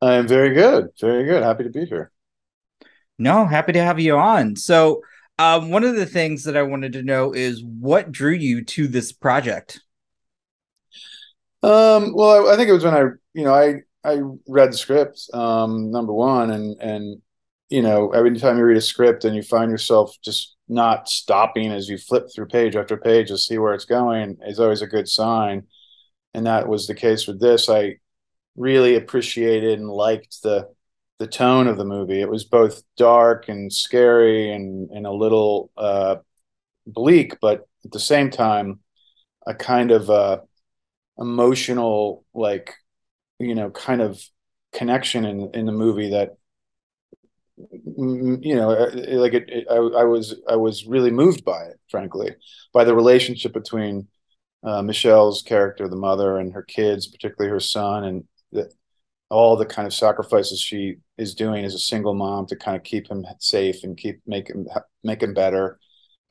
I'm 0.04 0.28
very 0.28 0.54
good. 0.54 0.90
Very 1.00 1.24
good. 1.26 1.44
Happy 1.44 1.64
to 1.64 1.70
be 1.70 1.86
here. 1.86 2.12
No, 3.18 3.46
happy 3.46 3.74
to 3.74 3.84
have 3.84 4.00
you 4.00 4.18
on. 4.18 4.56
So, 4.56 5.02
um, 5.40 5.70
one 5.70 5.84
of 5.84 5.96
the 5.96 6.06
things 6.06 6.44
that 6.44 6.58
I 6.58 6.64
wanted 6.64 6.94
to 6.94 7.04
know 7.04 7.34
is 7.34 7.64
what 7.64 8.12
drew 8.12 8.34
you 8.34 8.64
to 8.66 8.88
this 8.88 9.12
project. 9.12 9.82
Um, 11.64 12.14
well, 12.14 12.48
I, 12.48 12.54
I 12.54 12.58
think 12.58 12.70
it 12.70 12.74
was 12.74 12.84
when 12.84 12.94
I, 12.94 13.04
you 13.34 13.44
know, 13.46 13.54
I 13.54 13.82
I 14.04 14.20
read 14.48 14.72
the 14.72 14.78
script, 14.78 15.30
um, 15.34 15.92
number 15.92 16.14
one, 16.14 16.52
and 16.52 16.80
and 16.82 17.22
you 17.70 17.82
know, 17.82 18.12
every 18.12 18.38
time 18.38 18.58
you 18.58 18.66
read 18.66 18.78
a 18.78 18.82
script 18.82 19.26
and 19.26 19.36
you 19.36 19.42
find 19.42 19.72
yourself 19.72 20.16
just 20.24 20.56
not 20.68 21.10
stopping 21.10 21.72
as 21.72 21.90
you 21.90 21.98
flip 21.98 22.28
through 22.34 22.48
page 22.48 22.76
after 22.76 22.98
page 22.98 23.30
to 23.30 23.38
see 23.38 23.58
where 23.58 23.74
it's 23.74 23.86
going 23.86 24.38
is 24.46 24.60
always 24.60 24.82
a 24.82 24.88
good 24.88 25.08
sign. 25.08 25.64
And 26.34 26.46
that 26.46 26.68
was 26.68 26.88
the 26.88 26.96
case 26.96 27.26
with 27.26 27.40
this. 27.40 27.70
I 27.70 27.98
really 28.56 28.96
appreciated 28.96 29.80
and 29.80 29.90
liked 29.90 30.42
the 30.44 30.70
the 31.20 31.28
tone 31.28 31.68
of 31.68 31.78
the 31.78 31.86
movie. 31.86 32.22
It 32.22 32.30
was 32.30 32.44
both 32.44 32.84
dark 32.98 33.48
and 33.50 33.72
scary 33.72 34.52
and 34.52 34.90
and 34.92 35.06
a 35.06 35.12
little 35.12 35.72
uh, 35.78 36.18
bleak, 36.86 37.38
but 37.42 37.68
at 37.86 37.92
the 37.92 38.00
same 38.00 38.30
time, 38.30 38.80
a 39.46 39.54
kind 39.54 39.92
of 39.92 40.10
uh, 40.10 40.40
emotional, 41.18 42.26
like 42.34 42.74
you 43.40 43.56
know, 43.56 43.70
kind 43.72 44.02
of 44.02 44.22
connection 44.74 45.26
in 45.26 45.52
in 45.54 45.66
the 45.66 45.72
movie 45.72 46.12
that 46.12 46.38
you 47.58 48.56
know 48.56 48.72
uh, 48.72 48.92
like 49.20 49.34
it, 49.34 49.48
it 49.48 49.68
I, 49.70 49.76
I, 49.76 50.04
was 50.06 50.36
i 50.50 50.56
was 50.56 50.88
really 50.88 51.12
moved 51.12 51.46
by 51.46 51.66
it 51.66 51.80
frankly 51.90 52.36
by 52.74 52.84
the 52.84 52.96
relationship 52.96 53.54
between 53.54 54.08
uh, 54.64 54.82
michelle's 54.82 55.44
character 55.44 55.88
the 55.88 55.96
mother 55.96 56.40
and 56.40 56.54
her 56.54 56.64
kids 56.64 57.06
particularly 57.06 57.52
her 57.52 57.60
son 57.60 58.06
and 58.06 58.24
the, 58.54 58.72
all 59.30 59.58
the 59.58 59.66
kind 59.66 59.86
of 59.86 59.94
sacrifices 59.94 60.62
she 60.62 60.98
is 61.18 61.34
doing 61.36 61.66
as 61.66 61.74
a 61.74 61.80
single 61.80 62.14
mom 62.14 62.46
to 62.48 62.56
kind 62.56 62.78
of 62.78 62.84
keep 62.84 63.10
him 63.10 63.26
safe 63.40 63.84
and 63.84 63.98
keep 63.98 64.22
make 64.28 64.48
him 64.48 64.68
make 65.04 65.22
him 65.22 65.34
better. 65.34 65.80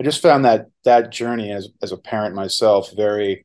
I 0.01 0.05
just 0.05 0.23
found 0.23 0.45
that 0.45 0.67
that 0.85 1.11
journey 1.11 1.53
as 1.53 1.69
as 1.83 1.93
a 1.93 1.97
parent 1.97 2.35
myself 2.35 2.93
very 2.97 3.45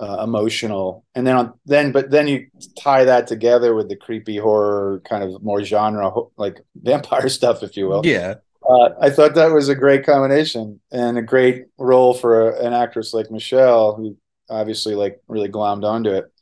uh, 0.00 0.22
emotional. 0.22 1.04
And 1.14 1.26
then 1.26 1.36
on, 1.36 1.54
then 1.64 1.92
but 1.92 2.10
then 2.10 2.28
you 2.28 2.46
tie 2.78 3.04
that 3.04 3.26
together 3.26 3.74
with 3.74 3.88
the 3.88 3.96
creepy 3.96 4.36
horror 4.36 5.02
kind 5.08 5.24
of 5.24 5.42
more 5.42 5.62
genre 5.64 6.12
like 6.36 6.60
vampire 6.76 7.28
stuff 7.28 7.62
if 7.62 7.76
you 7.76 7.88
will. 7.88 8.02
Yeah. 8.04 8.34
Uh, 8.68 8.88
i 9.00 9.08
thought 9.08 9.36
that 9.36 9.52
was 9.52 9.68
a 9.68 9.76
great 9.76 10.04
combination 10.04 10.80
and 10.90 11.16
a 11.16 11.22
great 11.22 11.66
role 11.78 12.12
for 12.12 12.50
a, 12.50 12.66
an 12.66 12.72
actress 12.72 13.14
like 13.14 13.30
michelle 13.30 13.94
who 13.94 14.16
obviously 14.50 14.96
like 14.96 15.20
really 15.28 15.48
glommed 15.48 15.84
onto 15.84 16.10
it 16.10 16.32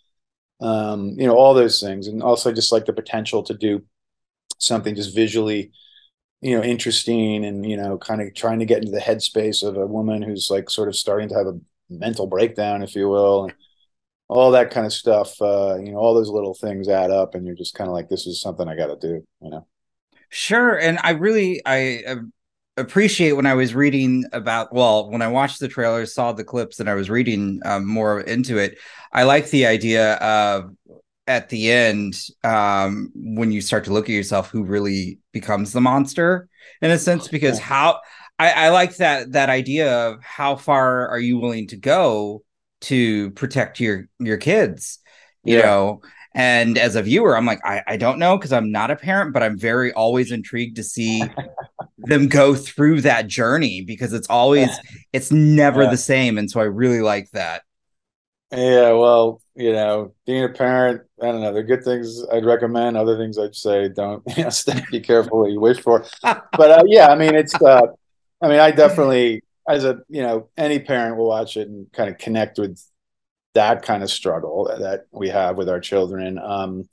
um, 0.61 1.14
you 1.18 1.26
know 1.26 1.37
all 1.37 1.54
those 1.54 1.80
things 1.80 2.06
and 2.06 2.23
also 2.23 2.52
just 2.52 2.73
like 2.73 2.84
the 2.84 2.92
potential 2.92 3.42
to 3.42 3.54
do 3.54 3.82
something 4.58 4.94
just 4.94 5.14
visually 5.14 5.73
you 6.40 6.56
know 6.56 6.62
interesting 6.62 7.44
and 7.44 7.68
you 7.68 7.76
know 7.76 7.99
kind 7.99 8.20
of 8.20 8.32
trying 8.34 8.58
to 8.58 8.64
get 8.64 8.78
into 8.78 8.92
the 8.92 9.00
headspace 9.00 9.66
of 9.66 9.76
a 9.76 9.87
woman 9.87 10.23
who's 10.23 10.50
like 10.50 10.70
sort 10.70 10.88
of 10.88 10.96
starting 10.96 11.28
to 11.28 11.34
have 11.34 11.46
a 11.46 11.58
mental 11.90 12.26
breakdown, 12.26 12.82
if 12.82 12.94
you 12.94 13.08
will, 13.08 13.44
and 13.44 13.54
all 14.28 14.50
that 14.52 14.70
kind 14.70 14.87
of 14.87 14.92
stuff. 14.92 15.40
Uh, 15.40 15.76
you 15.78 15.92
know, 15.92 15.99
all 15.99 16.14
those 16.14 16.30
little 16.30 16.54
things 16.54 16.88
add 16.88 17.11
up, 17.11 17.34
and 17.34 17.46
you're 17.46 17.56
just 17.56 17.75
kind 17.75 17.88
of 17.88 17.94
like, 17.94 18.08
this 18.08 18.26
is 18.26 18.40
something 18.40 18.68
I 18.68 18.76
got 18.76 18.87
to 18.88 19.08
do. 19.08 19.25
You 19.40 19.50
know. 19.50 19.66
Sure, 20.30 20.78
and 20.78 20.99
I 21.02 21.11
really 21.11 21.62
I 21.64 22.02
uh, 22.06 22.16
appreciate 22.76 23.33
when 23.33 23.47
I 23.47 23.54
was 23.54 23.75
reading 23.75 24.25
about. 24.33 24.73
Well, 24.73 25.11
when 25.11 25.23
I 25.23 25.28
watched 25.28 25.61
the 25.61 25.69
trailers, 25.69 26.14
saw 26.14 26.33
the 26.33 26.45
clips, 26.45 26.81
and 26.81 26.88
I 26.88 26.95
was 26.95 27.11
reading 27.11 27.61
um, 27.64 27.87
more 27.87 28.21
into 28.21 28.59
it. 28.59 28.78
I 29.12 29.23
like 29.25 29.50
the 29.50 29.66
idea 29.66 30.14
of 30.14 30.75
at 31.26 31.49
the 31.49 31.71
end 31.71 32.21
um, 32.43 33.11
when 33.14 33.50
you 33.50 33.61
start 33.61 33.85
to 33.85 33.93
look 33.93 34.07
at 34.07 34.14
yourself 34.14 34.50
who 34.50 34.62
really 34.62 35.19
becomes 35.33 35.73
the 35.73 35.81
monster 35.81 36.49
in 36.83 36.90
a 36.90 36.99
sense 36.99 37.28
because 37.28 37.59
how 37.59 38.00
I, 38.38 38.50
I 38.50 38.69
like 38.71 38.97
that 38.97 39.33
that 39.33 39.49
idea 39.49 40.09
of 40.09 40.23
how 40.23 40.57
far 40.57 41.09
are 41.09 41.19
you 41.19 41.38
willing 41.38 41.69
to 41.69 41.76
go 41.76 42.43
to 42.83 43.31
protect 43.31 43.81
your 43.81 44.09
your 44.19 44.37
kids, 44.37 44.99
you 45.45 45.57
yeah. 45.57 45.62
know. 45.62 46.02
And 46.37 46.76
as 46.78 46.97
a 46.97 47.02
viewer, 47.02 47.37
I'm 47.37 47.47
like, 47.47 47.64
I, 47.64 47.83
I 47.87 47.97
don't 47.97 48.19
know 48.19 48.37
because 48.37 48.52
I'm 48.52 48.73
not 48.73 48.90
a 48.90 48.97
parent, 48.97 49.33
but 49.33 49.45
I'm 49.45 49.57
very 49.57 49.93
always 49.93 50.33
intrigued 50.33 50.76
to 50.76 50.83
see 50.83 51.23
them 52.04 52.28
go 52.28 52.54
through 52.54 53.02
that 53.02 53.26
journey 53.26 53.82
because 53.82 54.12
it's 54.12 54.28
always 54.28 54.70
it's 55.12 55.30
never 55.32 55.84
yeah. 55.84 55.90
the 55.90 55.96
same. 55.96 56.38
And 56.38 56.50
so 56.50 56.61
I 56.61 56.64
really 56.64 57.00
like 57.00 57.30
that. 57.30 57.62
Yeah, 58.52 58.92
well, 58.92 59.40
you 59.56 59.73
know, 59.73 60.14
being 60.26 60.44
a 60.44 60.49
parent, 60.49 61.02
I 61.20 61.26
don't 61.26 61.40
know. 61.40 61.52
There 61.52 61.62
are 61.62 61.66
good 61.66 61.82
things 61.82 62.25
I'd 62.32 62.44
recommend. 62.44 62.96
Other 62.96 63.16
things 63.16 63.38
I'd 63.38 63.56
say 63.56 63.88
don't. 63.88 64.23
You 64.37 64.44
know, 64.44 64.50
stay, 64.50 64.80
be 64.90 65.00
careful 65.00 65.40
what 65.40 65.50
you 65.50 65.61
wish 65.61 65.80
for. 65.80 66.04
But 66.23 66.70
uh, 66.70 66.84
yeah, 66.87 67.08
I 67.08 67.16
mean, 67.16 67.34
it's 67.34 67.54
uh, 67.54 67.87
I 68.40 68.49
mean, 68.49 68.61
I 68.61 68.70
definitely, 68.70 69.42
as 69.68 69.84
a 69.84 69.99
you 70.08 70.23
know, 70.23 70.49
any 70.56 70.78
parent 70.78 71.16
will 71.16 71.28
watch 71.28 71.56
it 71.56 71.68
and 71.68 71.90
kind 71.92 72.11
of 72.11 72.18
connect 72.18 72.58
with 72.58 72.80
that 73.54 73.82
kind 73.82 74.02
of 74.02 74.11
struggle 74.11 74.70
that 74.78 75.06
we 75.11 75.30
have 75.30 75.56
with 75.56 75.68
our 75.68 75.80
children. 75.80 76.38
Um, 76.38 76.88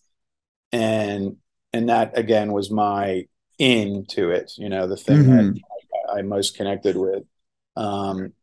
and 0.71 1.37
and 1.73 1.89
that 1.89 2.17
again 2.17 2.53
was 2.53 2.71
my 2.71 3.27
into 3.61 4.31
it. 4.31 4.53
You 4.57 4.69
know, 4.69 4.87
the 4.87 4.97
thing 4.97 5.23
mm-hmm. 5.23 5.53
that 5.53 6.13
I, 6.13 6.19
I, 6.19 6.21
most 6.23 6.57
connected 6.57 6.97
with. 6.97 7.23
Um, 7.75 8.33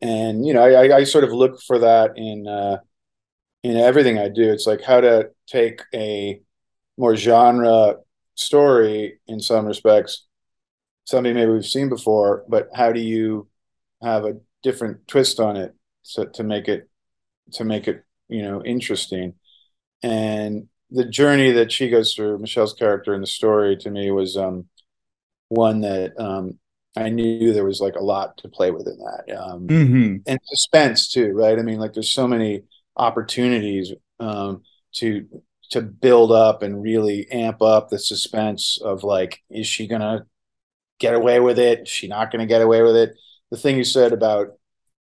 and 0.00 0.46
you 0.46 0.54
know, 0.54 0.62
I, 0.62 0.98
I 0.98 1.04
sort 1.04 1.24
of 1.24 1.32
look 1.32 1.60
for 1.62 1.80
that 1.80 2.12
in 2.16 2.46
uh, 2.46 2.78
in 3.64 3.76
everything 3.76 4.18
I 4.18 4.28
do. 4.28 4.50
It's 4.52 4.66
like 4.66 4.82
how 4.82 5.00
to 5.00 5.30
take 5.46 5.82
a 5.94 6.40
more 6.96 7.16
genre 7.16 7.96
story 8.34 9.20
in 9.26 9.40
some 9.40 9.66
respects 9.66 10.28
something 11.08 11.34
maybe 11.34 11.50
we've 11.50 11.64
seen 11.64 11.88
before, 11.88 12.44
but 12.48 12.68
how 12.74 12.92
do 12.92 13.00
you 13.00 13.48
have 14.02 14.26
a 14.26 14.36
different 14.62 15.08
twist 15.08 15.40
on 15.40 15.56
it 15.56 15.74
so 16.02 16.26
to 16.26 16.42
make 16.42 16.68
it 16.68 16.88
to 17.52 17.64
make 17.64 17.88
it 17.88 18.04
you 18.28 18.42
know 18.42 18.62
interesting? 18.62 19.34
And 20.02 20.68
the 20.90 21.04
journey 21.04 21.52
that 21.52 21.72
she 21.72 21.88
goes 21.88 22.14
through, 22.14 22.38
Michelle's 22.38 22.74
character 22.74 23.14
in 23.14 23.20
the 23.20 23.26
story, 23.26 23.76
to 23.78 23.90
me 23.90 24.10
was 24.10 24.36
um, 24.36 24.66
one 25.48 25.80
that 25.80 26.18
um, 26.18 26.58
I 26.96 27.08
knew 27.08 27.52
there 27.52 27.64
was 27.64 27.80
like 27.80 27.96
a 27.96 28.04
lot 28.04 28.36
to 28.38 28.48
play 28.48 28.70
with 28.70 28.86
in 28.86 28.98
that, 28.98 29.38
um, 29.38 29.66
mm-hmm. 29.66 30.16
and 30.26 30.38
suspense 30.44 31.08
too, 31.08 31.32
right? 31.32 31.58
I 31.58 31.62
mean, 31.62 31.78
like 31.78 31.92
there's 31.92 32.10
so 32.10 32.26
many 32.26 32.62
opportunities 32.96 33.92
um, 34.20 34.62
to 34.94 35.26
to 35.70 35.82
build 35.82 36.32
up 36.32 36.62
and 36.62 36.82
really 36.82 37.30
amp 37.30 37.60
up 37.60 37.90
the 37.90 37.98
suspense 37.98 38.78
of 38.82 39.04
like, 39.04 39.42
is 39.50 39.66
she 39.66 39.86
gonna 39.86 40.24
get 40.98 41.14
away 41.14 41.40
with 41.40 41.58
it? 41.58 41.82
Is 41.82 41.88
she 41.88 42.08
not 42.08 42.30
going 42.30 42.40
to 42.40 42.46
get 42.46 42.62
away 42.62 42.82
with 42.82 42.96
it? 42.96 43.16
The 43.50 43.56
thing 43.56 43.76
you 43.76 43.84
said 43.84 44.12
about, 44.12 44.48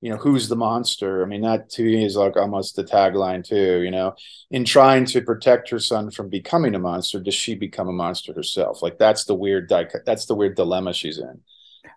you 0.02 0.10
know, 0.10 0.18
who's 0.18 0.50
the 0.50 0.56
monster? 0.56 1.24
I 1.24 1.26
mean, 1.26 1.42
that 1.42 1.70
to 1.72 1.84
me 1.84 2.06
is 2.06 2.16
like 2.16 2.38
almost 2.38 2.76
the 2.76 2.84
tagline 2.84 3.44
too. 3.44 3.82
You 3.82 3.92
know, 3.92 4.16
in 4.52 4.66
trying 4.66 5.06
to 5.06 5.22
protect 5.22 5.70
her 5.70 5.80
son 5.80 6.12
from 6.12 6.30
becoming 6.30 6.76
a 6.76 6.80
monster, 6.80 7.20
does 7.20 7.34
she 7.34 7.56
become 7.56 7.88
a 7.88 7.94
monster 7.94 8.34
herself? 8.34 8.82
Like 8.82 8.98
that's 8.98 9.26
the 9.26 9.36
weird 9.36 9.72
that's 10.06 10.26
the 10.26 10.36
weird 10.36 10.56
dilemma 10.56 10.94
she's 10.94 11.18
in. 11.18 11.42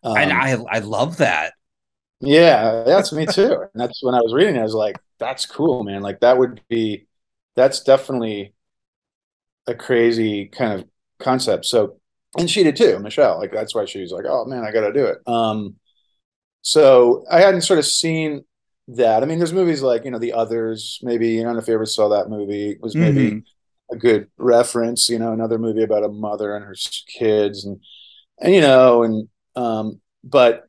Um, 0.05 0.17
and 0.17 0.33
I 0.33 0.57
I 0.71 0.79
love 0.79 1.19
that. 1.19 1.55
Yeah, 2.21 2.83
that's 2.85 3.13
me 3.13 3.27
too. 3.27 3.61
and 3.61 3.81
that's 3.81 4.03
when 4.03 4.15
I 4.15 4.21
was 4.21 4.35
reading, 4.35 4.57
it, 4.57 4.61
I 4.61 4.65
was 4.65 4.75
like, 4.75 4.99
that's 5.19 5.47
cool, 5.47 5.85
man. 5.85 6.03
Like 6.03 6.21
that 6.21 6.37
would 6.39 6.61
be, 6.69 7.07
that's 7.55 7.81
definitely 7.81 8.55
a 9.67 9.75
crazy 9.75 10.47
kind 10.47 10.81
of 10.81 10.89
concept. 11.19 11.67
So 11.67 12.01
and 12.37 12.51
she 12.51 12.63
did 12.63 12.77
too, 12.77 12.99
Michelle. 12.99 13.39
Like 13.39 13.53
that's 13.53 13.75
why 13.75 13.85
she 13.85 14.01
was 14.01 14.13
like, 14.13 14.25
"Oh 14.29 14.45
man, 14.45 14.65
I 14.65 14.71
got 14.71 14.87
to 14.87 14.93
do 14.93 15.07
it." 15.07 15.19
Um, 15.27 15.77
so 16.63 17.25
I 17.31 17.41
hadn't 17.41 17.63
sort 17.63 17.79
of 17.79 17.87
seen 17.87 18.45
that. 18.89 19.23
I 19.23 19.27
mean, 19.27 19.39
there's 19.39 19.53
movies 19.53 19.83
like 19.83 20.05
you 20.05 20.11
know 20.11 20.19
The 20.19 20.33
Others. 20.33 21.01
Maybe 21.03 21.41
I 21.41 21.43
don't 21.45 21.55
know 21.55 21.61
if 21.61 21.69
you 21.69 21.75
ever 21.75 21.87
saw 21.87 22.09
that 22.09 22.29
movie. 22.29 22.71
It 22.71 22.83
was 22.83 22.95
maybe 22.95 23.31
mm-hmm. 23.31 23.95
a 23.95 23.97
good 23.97 24.29
reference. 24.37 25.09
You 25.09 25.19
know, 25.19 25.33
another 25.33 25.59
movie 25.59 25.83
about 25.83 26.05
a 26.05 26.09
mother 26.09 26.55
and 26.57 26.65
her 26.65 26.75
kids, 27.07 27.65
and 27.65 27.81
and 28.41 28.55
you 28.55 28.61
know, 28.61 29.03
and 29.03 29.29
um, 29.57 30.01
but 30.25 30.65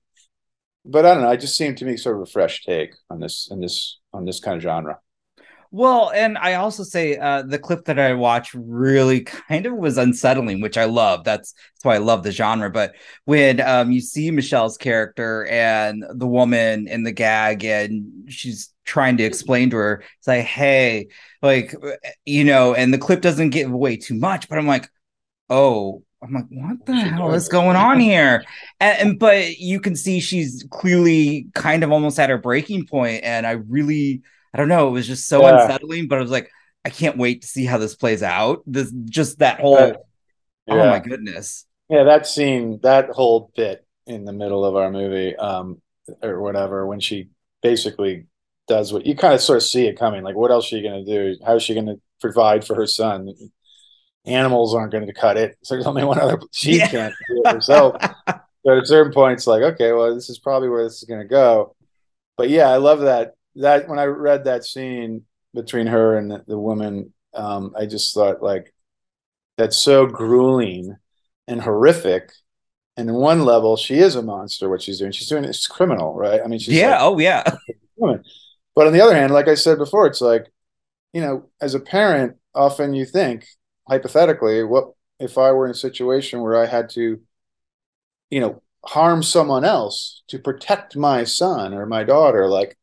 but 0.85 1.05
I 1.05 1.13
don't 1.13 1.23
know. 1.23 1.31
It 1.31 1.41
just 1.41 1.57
seemed 1.57 1.77
to 1.77 1.85
me 1.85 1.97
sort 1.97 2.17
of 2.17 2.23
a 2.23 2.25
fresh 2.25 2.63
take 2.63 2.93
on 3.09 3.19
this 3.19 3.49
on 3.51 3.59
this 3.59 3.99
on 4.13 4.25
this 4.25 4.39
kind 4.39 4.57
of 4.57 4.63
genre. 4.63 4.99
Well, 5.71 6.09
and 6.09 6.35
I 6.35 6.55
also 6.55 6.83
say 6.83 7.15
uh, 7.17 7.43
the 7.43 7.59
clip 7.59 7.85
that 7.85 7.99
I 7.99 8.13
watched 8.13 8.55
really 8.55 9.21
kind 9.21 9.67
of 9.67 9.75
was 9.75 9.99
unsettling, 9.99 10.61
which 10.61 10.79
I 10.79 10.85
love. 10.85 11.23
That's 11.23 11.53
that's 11.53 11.85
why 11.85 11.95
I 11.95 11.99
love 11.99 12.23
the 12.23 12.31
genre. 12.31 12.71
But 12.71 12.95
when 13.25 13.61
um, 13.61 13.91
you 13.91 14.01
see 14.01 14.31
Michelle's 14.31 14.77
character 14.77 15.45
and 15.45 16.03
the 16.11 16.25
woman 16.25 16.87
in 16.87 17.03
the 17.03 17.11
gag, 17.11 17.63
and 17.63 18.31
she's 18.31 18.73
trying 18.83 19.17
to 19.17 19.23
explain 19.23 19.69
to 19.69 19.77
her, 19.77 20.03
it's 20.17 20.27
like, 20.27 20.45
hey, 20.45 21.09
like 21.43 21.75
you 22.25 22.43
know, 22.45 22.73
and 22.73 22.91
the 22.91 22.97
clip 22.97 23.21
doesn't 23.21 23.51
give 23.51 23.71
away 23.71 23.97
too 23.97 24.15
much, 24.15 24.49
but 24.49 24.57
I'm 24.57 24.67
like, 24.67 24.89
oh, 25.51 26.03
I'm 26.23 26.33
like, 26.33 26.45
what 26.49 26.83
the 26.87 26.95
hell 26.95 27.33
is 27.33 27.47
going 27.47 27.75
on 27.75 27.99
here? 27.99 28.43
And, 28.79 29.09
and, 29.09 29.19
but 29.19 29.59
you 29.59 29.79
can 29.79 29.95
see 29.95 30.19
she's 30.19 30.65
clearly 30.71 31.47
kind 31.53 31.83
of 31.83 31.91
almost 31.91 32.19
at 32.19 32.31
her 32.31 32.39
breaking 32.39 32.87
point, 32.87 33.23
and 33.23 33.45
I 33.45 33.51
really 33.51 34.23
I 34.53 34.57
don't 34.57 34.67
know. 34.69 34.87
It 34.87 34.91
was 34.91 35.07
just 35.07 35.27
so 35.27 35.41
yeah. 35.43 35.61
unsettling, 35.63 36.07
but 36.07 36.17
I 36.17 36.21
was 36.21 36.31
like, 36.31 36.49
I 36.85 36.89
can't 36.89 37.17
wait 37.17 37.41
to 37.41 37.47
see 37.47 37.65
how 37.65 37.77
this 37.77 37.95
plays 37.95 38.23
out. 38.23 38.63
This 38.65 38.91
just 39.05 39.39
that 39.39 39.59
whole. 39.59 39.77
Yeah. 40.67 40.73
Oh 40.75 40.89
my 40.89 40.99
goodness. 40.99 41.65
yeah, 41.89 42.03
that 42.03 42.27
scene, 42.27 42.79
that 42.83 43.09
whole 43.09 43.51
bit 43.55 43.85
in 44.05 44.25
the 44.25 44.33
middle 44.33 44.63
of 44.65 44.75
our 44.75 44.91
movie, 44.91 45.35
um, 45.35 45.81
or 46.21 46.41
whatever, 46.41 46.85
when 46.85 46.99
she 46.99 47.29
basically 47.61 48.25
does 48.67 48.93
what 48.93 49.05
you 49.05 49.15
kind 49.15 49.33
of 49.33 49.41
sort 49.41 49.57
of 49.57 49.63
see 49.63 49.87
it 49.87 49.97
coming. 49.97 50.23
Like, 50.23 50.35
what 50.35 50.51
else 50.51 50.65
is 50.65 50.69
she 50.69 50.81
going 50.83 51.03
to 51.05 51.11
do? 51.11 51.39
How 51.45 51.55
is 51.55 51.63
she 51.63 51.73
going 51.73 51.87
to 51.87 51.99
provide 52.21 52.65
for 52.65 52.75
her 52.75 52.85
son? 52.87 53.33
Animals 54.25 54.75
aren't 54.75 54.91
going 54.91 55.07
to 55.07 55.13
cut 55.13 55.37
it. 55.37 55.57
So 55.63 55.73
there's 55.75 55.87
only 55.87 56.03
one 56.03 56.19
other. 56.19 56.39
She 56.51 56.77
Yeah. 56.77 56.87
can't 56.87 57.13
do 57.27 57.41
it 57.45 57.51
herself. 57.51 57.95
but 58.27 58.43
at 58.67 58.83
a 58.83 58.85
certain 58.85 59.11
point, 59.13 59.33
it's 59.33 59.47
like, 59.47 59.63
okay, 59.63 59.91
well, 59.91 60.13
this 60.13 60.29
is 60.29 60.37
probably 60.37 60.69
where 60.69 60.83
this 60.83 60.97
is 61.01 61.05
going 61.05 61.21
to 61.21 61.27
go. 61.27 61.75
But 62.37 62.49
yeah, 62.49 62.69
I 62.69 62.77
love 62.77 63.01
that. 63.01 63.33
That 63.55 63.87
when 63.89 63.99
I 63.99 64.05
read 64.05 64.45
that 64.45 64.65
scene 64.65 65.25
between 65.53 65.87
her 65.87 66.17
and 66.17 66.31
the, 66.31 66.43
the 66.47 66.59
woman, 66.59 67.13
um, 67.33 67.73
I 67.77 67.85
just 67.85 68.13
thought 68.13 68.41
like 68.41 68.73
that's 69.57 69.77
so 69.77 70.05
grueling 70.05 70.95
and 71.47 71.61
horrific. 71.61 72.31
And 72.95 73.09
in 73.09 73.15
one 73.15 73.45
level, 73.45 73.77
she 73.77 73.99
is 73.99 74.15
a 74.15 74.21
monster. 74.21 74.69
What 74.69 74.81
she's 74.81 74.99
doing, 74.99 75.11
she's 75.11 75.27
doing 75.27 75.45
it's 75.45 75.67
criminal, 75.67 76.13
right? 76.15 76.41
I 76.43 76.47
mean, 76.47 76.59
she's 76.59 76.75
yeah. 76.75 76.91
like, 76.91 77.01
oh 77.01 77.19
yeah. 77.19 77.43
woman. 77.99 78.23
But 78.75 78.87
on 78.87 78.93
the 78.93 79.01
other 79.01 79.15
hand, 79.15 79.33
like 79.33 79.47
I 79.47 79.55
said 79.55 79.77
before, 79.77 80.07
it's 80.07 80.21
like, 80.21 80.47
you 81.13 81.21
know, 81.21 81.49
as 81.61 81.75
a 81.75 81.79
parent, 81.79 82.37
often 82.55 82.93
you 82.93 83.05
think 83.05 83.45
hypothetically, 83.87 84.63
what 84.63 84.91
if 85.19 85.37
I 85.37 85.51
were 85.51 85.65
in 85.65 85.71
a 85.71 85.75
situation 85.75 86.41
where 86.41 86.55
I 86.55 86.65
had 86.65 86.89
to, 86.91 87.19
you 88.29 88.39
know, 88.39 88.61
harm 88.85 89.23
someone 89.23 89.65
else 89.65 90.23
to 90.29 90.39
protect 90.39 90.95
my 90.95 91.23
son 91.23 91.73
or 91.73 91.85
my 91.85 92.03
daughter? 92.03 92.47
Like, 92.47 92.77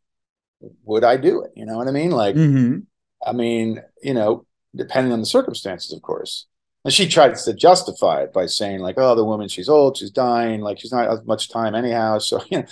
would 0.84 1.04
I 1.04 1.16
do 1.16 1.42
it? 1.42 1.52
You 1.54 1.66
know 1.66 1.76
what 1.76 1.88
I 1.88 1.92
mean? 1.92 2.10
Like, 2.10 2.34
Mhm. 2.34 2.84
I 3.24 3.32
mean, 3.32 3.82
you 4.02 4.14
know, 4.14 4.46
depending 4.74 5.12
on 5.12 5.20
the 5.20 5.26
circumstances, 5.26 5.92
of 5.92 6.02
course. 6.02 6.46
And 6.84 6.92
she 6.94 7.08
tries 7.08 7.44
to 7.44 7.52
justify 7.54 8.22
it 8.22 8.32
by 8.32 8.46
saying, 8.46 8.78
like, 8.80 8.94
oh, 8.98 9.14
the 9.16 9.24
woman, 9.24 9.48
she's 9.48 9.68
old, 9.68 9.96
she's 9.96 10.10
dying, 10.12 10.60
like 10.60 10.78
she's 10.78 10.92
not 10.92 11.08
as 11.08 11.24
much 11.24 11.48
time 11.50 11.74
anyhow. 11.74 12.18
So, 12.18 12.42
you 12.50 12.58
know, 12.58 12.64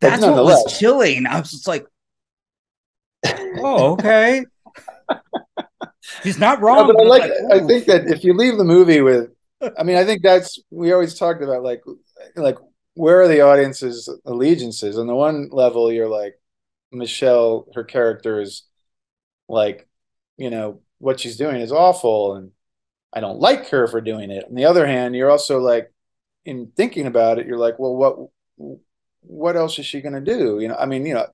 That's 0.00 0.22
what 0.22 0.44
was 0.44 0.78
chilling. 0.78 1.26
I 1.26 1.40
was 1.40 1.50
just 1.50 1.66
like, 1.66 1.86
oh, 3.58 3.92
okay. 3.92 4.44
He's 6.22 6.38
not 6.38 6.60
No, 6.60 6.66
wrong. 6.66 6.86
but 6.86 6.96
I 7.00 7.04
but 7.04 7.06
like. 7.08 7.30
I 7.52 7.66
think 7.66 7.86
that 7.86 8.06
if 8.06 8.22
you 8.22 8.34
leave 8.34 8.56
the 8.58 8.64
movie 8.64 9.00
with, 9.00 9.30
I 9.76 9.82
mean, 9.82 9.96
I 9.96 10.04
think 10.04 10.22
that's 10.22 10.58
we 10.70 10.92
always 10.92 11.18
talked 11.18 11.42
about 11.42 11.62
like, 11.62 11.82
like 12.36 12.58
where 12.94 13.20
are 13.22 13.28
the 13.28 13.40
audience's 13.40 14.08
allegiances? 14.24 14.98
On 14.98 15.06
the 15.08 15.14
one 15.14 15.48
level, 15.50 15.90
you're 15.92 16.08
like 16.08 16.38
Michelle, 16.92 17.66
her 17.74 17.84
character 17.84 18.40
is 18.40 18.62
like, 19.48 19.88
you 20.36 20.50
know, 20.50 20.80
what 20.98 21.20
she's 21.20 21.36
doing 21.36 21.60
is 21.60 21.72
awful, 21.72 22.36
and 22.36 22.52
I 23.12 23.20
don't 23.20 23.38
like 23.40 23.68
her 23.70 23.86
for 23.86 24.00
doing 24.00 24.30
it. 24.30 24.46
On 24.48 24.54
the 24.54 24.64
other 24.66 24.86
hand, 24.86 25.14
you're 25.14 25.30
also 25.30 25.58
like, 25.60 25.92
in 26.44 26.72
thinking 26.76 27.06
about 27.06 27.38
it, 27.38 27.46
you're 27.46 27.58
like, 27.58 27.78
well, 27.78 27.96
what, 27.96 28.78
what 29.22 29.56
else 29.56 29.78
is 29.78 29.86
she 29.86 30.00
going 30.00 30.14
to 30.14 30.20
do? 30.20 30.60
You 30.60 30.68
know, 30.68 30.76
I 30.76 30.86
mean, 30.86 31.04
you 31.06 31.14
know, 31.14 31.26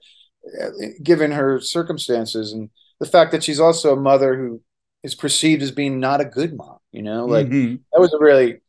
given 1.03 1.31
her 1.33 1.61
circumstances 1.61 2.53
and 2.53 2.71
the 3.01 3.07
fact 3.07 3.33
that 3.33 3.45
she's 3.45 3.61
also 3.61 3.93
a 3.93 4.01
mother 4.01 4.37
who 4.37 4.61
is 5.03 5.15
perceived 5.15 5.63
as 5.63 5.71
being 5.71 6.01
not 6.01 6.21
a 6.21 6.25
good 6.25 6.57
mom, 6.57 6.79
you 6.93 7.03
know, 7.03 7.27
like 7.27 7.47
Mhm. 7.49 7.81
that 7.93 8.01
was 8.01 8.13
a 8.13 8.19
really 8.19 8.61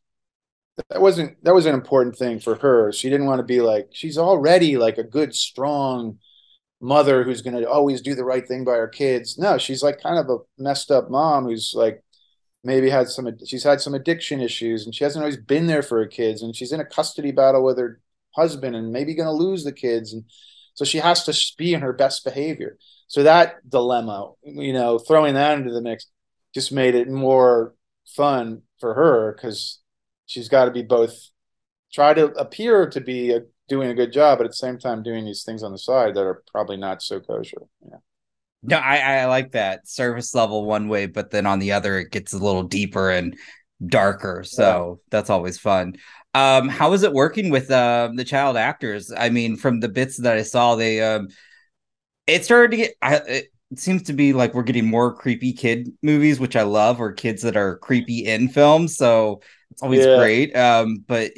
that 0.90 1.02
wasn't 1.02 1.44
that 1.44 1.54
was 1.54 1.66
an 1.66 1.74
important 1.74 2.18
thing 2.18 2.40
for 2.40 2.56
her. 2.56 2.92
She 2.92 3.10
didn't 3.10 3.28
want 3.28 3.40
to 3.40 3.44
be 3.44 3.62
like 3.62 3.90
she's 3.92 4.18
already 4.18 4.78
like 4.78 4.98
a 4.98 5.04
good, 5.04 5.36
strong 5.36 6.20
mother 6.84 7.24
who's 7.24 7.42
going 7.42 7.56
to 7.56 7.70
always 7.70 8.02
do 8.02 8.14
the 8.14 8.26
right 8.26 8.46
thing 8.46 8.66
by 8.66 8.74
her 8.74 8.90
kids. 8.90 9.38
No, 9.38 9.58
she's 9.58 9.82
like 9.82 10.02
kind 10.02 10.20
of 10.20 10.30
a 10.30 10.62
messed 10.62 10.92
up 10.92 11.10
mom 11.10 11.46
who's 11.46 11.74
like 11.74 12.04
maybe 12.64 12.90
had 12.90 13.08
some 13.08 13.30
she's 13.46 13.64
had 13.64 13.82
some 13.82 13.94
addiction 13.94 14.42
issues 14.42 14.86
and 14.86 14.94
she 14.94 15.04
hasn't 15.04 15.24
always 15.24 15.38
been 15.38 15.68
there 15.68 15.82
for 15.82 16.00
her 16.00 16.08
kids 16.08 16.42
and 16.42 16.56
she's 16.56 16.72
in 16.72 16.80
a 16.80 16.86
custody 16.86 17.32
battle 17.32 17.64
with 17.64 17.78
her 17.78 18.02
husband 18.36 18.76
and 18.76 18.92
maybe 18.92 19.16
going 19.16 19.28
to 19.28 19.32
lose 19.32 19.64
the 19.64 19.72
kids 19.72 20.14
and 20.14 20.26
so 20.74 20.86
she 20.86 20.98
has 20.98 21.24
to 21.26 21.56
be 21.58 21.74
in 21.74 21.82
her 21.82 21.94
best 21.94 22.24
behavior. 22.24 22.78
So 23.08 23.24
that 23.24 23.70
dilemma, 23.70 24.32
you 24.44 24.74
know, 24.74 24.98
throwing 24.98 25.36
that 25.36 25.58
into 25.58 25.72
the 25.72 25.82
mix 25.82 26.08
just 26.54 26.72
made 26.72 26.96
it 26.96 27.10
more 27.10 27.76
fun 28.08 28.64
for 28.80 28.94
her 28.96 29.34
because 29.34 29.80
she's 30.26 30.50
got 30.50 30.66
to 30.66 30.72
be 30.72 30.82
both 30.82 31.30
try 31.94 32.14
to 32.14 32.26
appear 32.34 32.90
to 32.90 33.00
be 33.00 33.32
a, 33.32 33.42
doing 33.70 33.90
a 33.90 33.94
good 33.94 34.12
job, 34.12 34.38
but 34.38 34.46
at 34.46 34.52
the 34.52 34.56
same 34.56 34.78
time 34.78 35.04
doing 35.04 35.26
these 35.26 35.44
things 35.44 35.64
on 35.64 35.72
the 35.72 35.78
side 35.78 36.16
that 36.16 36.24
are 36.24 36.44
probably 36.52 36.78
not 36.78 37.02
so 37.02 37.20
kosher. 37.20 37.62
Yeah. 37.82 37.98
No, 38.64 38.78
I, 38.78 38.98
I 38.98 39.26
like 39.26 39.52
that 39.52 39.88
service 39.88 40.34
level 40.34 40.66
one 40.66 40.88
way, 40.88 41.06
but 41.06 41.32
then 41.32 41.46
on 41.46 41.60
the 41.60 41.74
other, 41.74 42.00
it 42.00 42.12
gets 42.12 42.32
a 42.32 42.38
little 42.38 42.64
deeper 42.64 43.10
and 43.10 43.36
darker. 43.86 44.44
So 44.46 45.02
that's 45.10 45.30
always 45.30 45.60
fun. 45.60 45.96
Um, 46.34 46.70
how 46.70 46.94
is 46.94 47.04
it 47.04 47.14
working 47.14 47.50
with 47.50 47.70
uh, 47.70 48.10
the 48.16 48.24
child 48.24 48.56
actors? 48.58 49.12
I 49.16 49.30
mean, 49.30 49.58
from 49.58 49.82
the 49.82 49.90
bits 49.90 50.18
that 50.18 50.38
I 50.38 50.44
saw, 50.44 50.76
they 50.76 51.02
um, 51.02 51.28
it 52.26 52.46
started 52.46 52.72
to 52.72 52.78
get. 52.78 52.96
I, 53.02 53.16
it 53.18 53.53
seems 53.80 54.04
to 54.04 54.14
be 54.14 54.34
like 54.34 54.54
we're 54.54 54.64
getting 54.64 54.88
more 54.90 55.14
creepy 55.16 55.54
kid 55.54 55.92
movies, 56.02 56.40
which 56.40 56.56
I 56.56 56.64
love, 56.64 57.00
or 57.02 57.12
kids 57.14 57.42
that 57.44 57.58
are 57.58 57.78
creepy 57.78 58.26
in 58.26 58.50
films. 58.50 58.96
So 58.98 59.42
it's 59.72 59.82
always 59.84 60.06
Yeah. 60.06 60.08
great. 60.08 60.56
Um, 60.56 61.04
but 61.08 61.32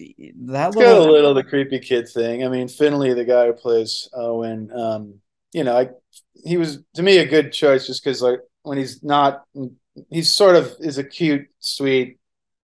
that 0.46 0.72
It's 0.72 0.76
got 0.76 0.96
a 0.96 1.00
little, 1.00 1.12
little 1.12 1.34
the 1.34 1.44
creepy 1.44 1.80
kid 1.80 2.10
thing. 2.10 2.44
I 2.44 2.50
mean, 2.50 2.68
Finlay, 2.68 3.14
the 3.14 3.26
guy 3.26 3.46
who 3.48 3.54
plays 3.54 4.10
Owen, 4.14 4.72
um, 4.72 5.16
you 5.54 5.64
know, 5.64 5.78
I, 5.78 5.90
he 6.44 6.58
was 6.58 6.80
to 6.96 7.04
me 7.04 7.20
a 7.20 7.26
good 7.26 7.54
choice 7.54 7.88
just 7.88 8.04
because 8.04 8.22
like 8.22 8.40
when 8.64 8.78
he's 8.78 9.04
not, 9.04 9.44
he's 10.10 10.34
sort 10.34 10.56
of 10.56 10.76
is 10.80 10.98
a 10.98 11.04
cute, 11.04 11.48
sweet 11.60 12.18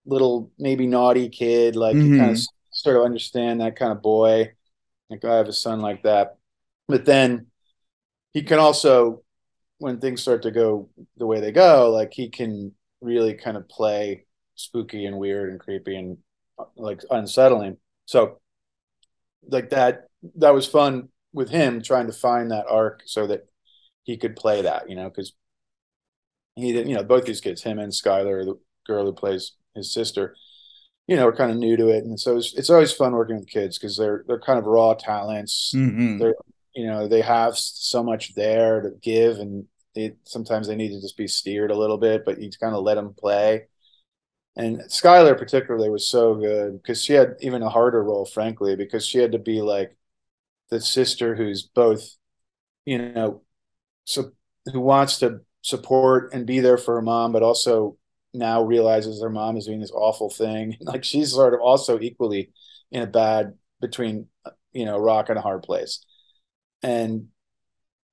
little 0.06 0.51
maybe 0.60 0.88
naughty 0.88 1.30
kid. 1.30 1.75
Like 1.75 2.03
you 2.06 2.12
kind 2.12 2.32
of 2.32 2.39
sort 2.71 2.97
of 2.97 3.03
understand 3.03 3.62
that 3.62 3.77
kind 3.77 3.91
of 3.91 4.01
boy. 4.01 4.53
Like 5.10 5.25
I 5.25 5.38
have 5.38 5.47
a 5.49 5.53
son 5.53 5.82
like 5.82 6.03
that, 6.03 6.38
but 6.88 7.06
then 7.06 7.47
he 8.34 8.43
can 8.43 8.60
also, 8.60 9.23
when 9.79 9.99
things 9.99 10.21
start 10.21 10.41
to 10.43 10.51
go 10.51 10.89
the 11.17 11.25
way 11.25 11.39
they 11.39 11.51
go, 11.51 11.91
like 11.91 12.13
he 12.13 12.29
can 12.29 12.73
really 13.01 13.33
kind 13.33 13.57
of 13.57 13.69
play 13.69 14.25
spooky 14.55 15.05
and 15.05 15.17
weird 15.17 15.49
and 15.49 15.59
creepy 15.59 15.95
and 15.95 16.17
like 16.75 17.01
unsettling. 17.11 17.77
So 18.05 18.39
like 19.49 19.69
that 19.69 20.07
that 20.37 20.53
was 20.53 20.67
fun 20.67 21.09
with 21.33 21.49
him 21.49 21.81
trying 21.81 22.07
to 22.07 22.13
find 22.13 22.51
that 22.51 22.65
arc 22.67 23.01
so 23.05 23.27
that 23.27 23.47
he 24.03 24.17
could 24.17 24.35
play 24.35 24.63
that, 24.63 24.89
you 24.89 24.95
know, 24.95 25.09
because 25.09 25.33
he 26.55 26.73
didn't, 26.73 26.89
you 26.89 26.95
know, 26.95 27.03
both 27.03 27.25
these 27.25 27.41
kids, 27.41 27.61
him 27.61 27.77
and 27.77 27.91
Skylar, 27.91 28.43
the 28.43 28.57
girl 28.87 29.05
who 29.05 29.13
plays 29.13 29.53
his 29.75 29.93
sister, 29.93 30.35
you 31.07 31.15
know, 31.15 31.27
are 31.27 31.35
kind 31.35 31.51
of 31.51 31.57
new 31.57 31.77
to 31.77 31.89
it, 31.89 32.03
and 32.03 32.19
so 32.19 32.37
it's, 32.37 32.53
it's 32.55 32.69
always 32.69 32.91
fun 32.91 33.13
working 33.13 33.37
with 33.37 33.47
kids 33.47 33.77
because 33.77 33.95
they're 33.95 34.23
they're 34.27 34.39
kind 34.39 34.57
of 34.57 34.65
raw 34.65 34.93
talents. 34.93 35.71
Mhm. 35.75 36.19
They're 36.19 36.35
you 36.77 36.87
know 36.87 37.07
they 37.07 37.21
have 37.21 37.57
so 37.57 38.03
much 38.03 38.35
there 38.35 38.81
to 38.81 38.91
give, 39.01 39.39
and 39.39 39.65
they 39.95 40.15
sometimes 40.25 40.67
they 40.67 40.75
need 40.75 40.89
to 40.91 41.01
just 41.01 41.17
be 41.17 41.27
steered 41.27 41.71
a 41.71 41.77
little 41.77 41.97
bit, 41.97 42.25
but 42.25 42.39
you 42.41 42.51
kind 42.61 42.75
of 42.75 42.83
let 42.83 42.95
them 42.95 43.15
play. 43.15 43.67
And 44.55 44.79
Skylar 44.89 45.37
particularly 45.37 45.89
was 45.89 46.09
so 46.09 46.35
good 46.35 46.81
because 46.81 47.03
she 47.03 47.13
had 47.13 47.35
even 47.41 47.61
a 47.63 47.69
harder 47.69 48.03
role, 48.03 48.25
frankly, 48.25 48.75
because 48.75 49.05
she 49.05 49.19
had 49.19 49.33
to 49.33 49.39
be 49.39 49.61
like 49.61 49.97
the 50.71 50.81
sister 50.81 51.35
who's 51.35 51.63
both, 51.63 52.09
you 52.85 52.99
know, 52.99 53.43
so 54.05 54.31
who 54.73 54.81
wants 54.81 55.19
to 55.19 55.41
support 55.63 56.33
and 56.33 56.47
be 56.47 56.59
there 56.61 56.77
for 56.77 56.95
her 56.95 57.01
mom, 57.01 57.33
but 57.33 57.43
also 57.43 57.97
now 58.33 58.63
realizes 58.63 59.21
her 59.21 59.29
mom 59.29 59.57
is 59.57 59.65
doing 59.67 59.81
this 59.81 59.91
awful 59.91 60.29
thing. 60.29 60.77
Like 60.81 61.03
she's 61.03 61.31
sort 61.33 61.53
of 61.53 61.61
also 61.61 61.99
equally 61.99 62.51
in 62.91 63.03
a 63.03 63.07
bad 63.07 63.55
between, 63.81 64.27
uh, 64.45 64.51
you 64.73 64.85
know, 64.85 64.97
rock 64.99 65.29
and 65.29 65.39
a 65.39 65.41
hard 65.43 65.63
place. 65.63 66.05
And 66.83 67.27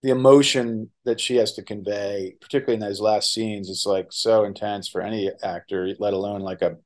the 0.02 0.10
emotion 0.10 0.90
that 1.04 1.20
she 1.20 1.36
has 1.36 1.52
to 1.54 1.62
convey, 1.62 2.34
particularly 2.40 2.74
in 2.74 2.80
those 2.80 3.00
last 3.00 3.32
scenes, 3.32 3.68
is 3.68 3.86
like 3.86 4.08
so 4.10 4.44
intense 4.44 4.88
for 4.88 5.00
any 5.00 5.30
actor, 5.42 5.94
let 5.98 6.12
alone 6.12 6.40
like 6.40 6.62
a 6.62 6.76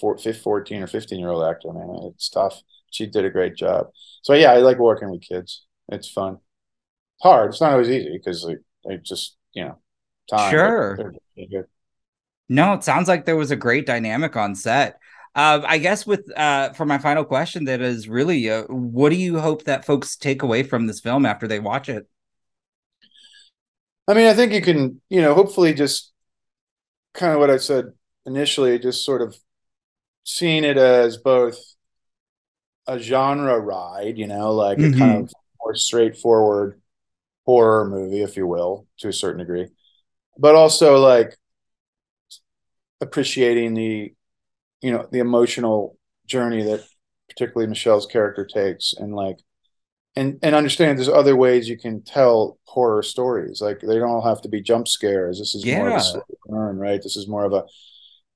four, 0.00 0.18
14 0.18 0.82
or 0.82 0.86
15 0.86 1.18
year 1.18 1.30
old 1.30 1.44
actor. 1.44 1.72
Man, 1.72 2.12
it's 2.14 2.28
tough. 2.28 2.60
She 2.90 3.06
did 3.06 3.24
a 3.24 3.30
great 3.30 3.56
job. 3.56 3.88
So 4.22 4.34
yeah, 4.34 4.52
I 4.52 4.58
like 4.58 4.78
working 4.78 5.10
with 5.10 5.22
kids. 5.22 5.64
It's 5.88 6.08
fun. 6.10 6.38
Hard. 7.22 7.50
It's 7.50 7.60
not 7.60 7.72
always 7.72 7.88
easy 7.88 8.10
because 8.16 8.44
they, 8.46 8.56
they 8.88 8.96
just, 8.98 9.36
you 9.52 9.64
know, 9.64 9.78
time. 10.28 10.50
Sure. 10.50 10.96
they're- 10.96 11.46
they're. 11.50 11.68
No, 12.48 12.72
it 12.72 12.82
sounds 12.82 13.06
like 13.06 13.26
there 13.26 13.36
was 13.36 13.52
a 13.52 13.56
great 13.56 13.86
dynamic 13.86 14.34
on 14.36 14.56
set. 14.56 14.98
Uh, 15.34 15.62
I 15.64 15.78
guess 15.78 16.06
with 16.06 16.26
uh, 16.36 16.72
for 16.72 16.84
my 16.84 16.98
final 16.98 17.24
question, 17.24 17.64
that 17.64 17.80
is 17.80 18.08
really, 18.08 18.50
uh, 18.50 18.64
what 18.64 19.10
do 19.10 19.16
you 19.16 19.38
hope 19.38 19.64
that 19.64 19.84
folks 19.84 20.16
take 20.16 20.42
away 20.42 20.62
from 20.62 20.86
this 20.86 21.00
film 21.00 21.24
after 21.24 21.46
they 21.46 21.60
watch 21.60 21.88
it? 21.88 22.08
I 24.08 24.14
mean, 24.14 24.26
I 24.26 24.34
think 24.34 24.52
you 24.52 24.60
can, 24.60 25.00
you 25.08 25.22
know, 25.22 25.34
hopefully 25.34 25.72
just 25.72 26.12
kind 27.14 27.32
of 27.32 27.38
what 27.38 27.50
I 27.50 27.58
said 27.58 27.92
initially, 28.26 28.78
just 28.80 29.04
sort 29.04 29.22
of 29.22 29.36
seeing 30.24 30.64
it 30.64 30.76
as 30.76 31.16
both 31.16 31.58
a 32.88 32.98
genre 32.98 33.58
ride, 33.58 34.18
you 34.18 34.26
know, 34.26 34.52
like 34.52 34.78
a 34.78 34.90
kind 34.90 35.24
of 35.24 35.32
more 35.60 35.76
straightforward 35.76 36.80
horror 37.46 37.88
movie, 37.88 38.22
if 38.22 38.36
you 38.36 38.48
will, 38.48 38.86
to 38.98 39.08
a 39.08 39.12
certain 39.12 39.38
degree, 39.38 39.68
but 40.36 40.56
also 40.56 40.98
like 40.98 41.36
appreciating 43.00 43.74
the, 43.74 44.12
you 44.80 44.92
know, 44.92 45.06
the 45.10 45.18
emotional 45.18 45.98
journey 46.26 46.62
that 46.64 46.84
particularly 47.28 47.68
Michelle's 47.68 48.06
character 48.06 48.44
takes, 48.44 48.92
and 48.92 49.14
like, 49.14 49.38
and 50.16 50.38
and 50.42 50.54
understand 50.54 50.98
there's 50.98 51.08
other 51.08 51.36
ways 51.36 51.68
you 51.68 51.78
can 51.78 52.02
tell 52.02 52.58
horror 52.64 53.02
stories. 53.02 53.60
Like 53.60 53.80
they 53.80 53.98
don't 53.98 54.10
all 54.10 54.26
have 54.26 54.42
to 54.42 54.48
be 54.48 54.60
jump 54.60 54.88
scares. 54.88 55.38
This 55.38 55.54
is 55.54 55.64
more 55.64 55.88
of 55.88 55.94
a 55.94 56.22
burn, 56.46 56.78
right? 56.78 57.02
This 57.02 57.16
is 57.16 57.28
more 57.28 57.44
of 57.44 57.52
a 57.52 57.64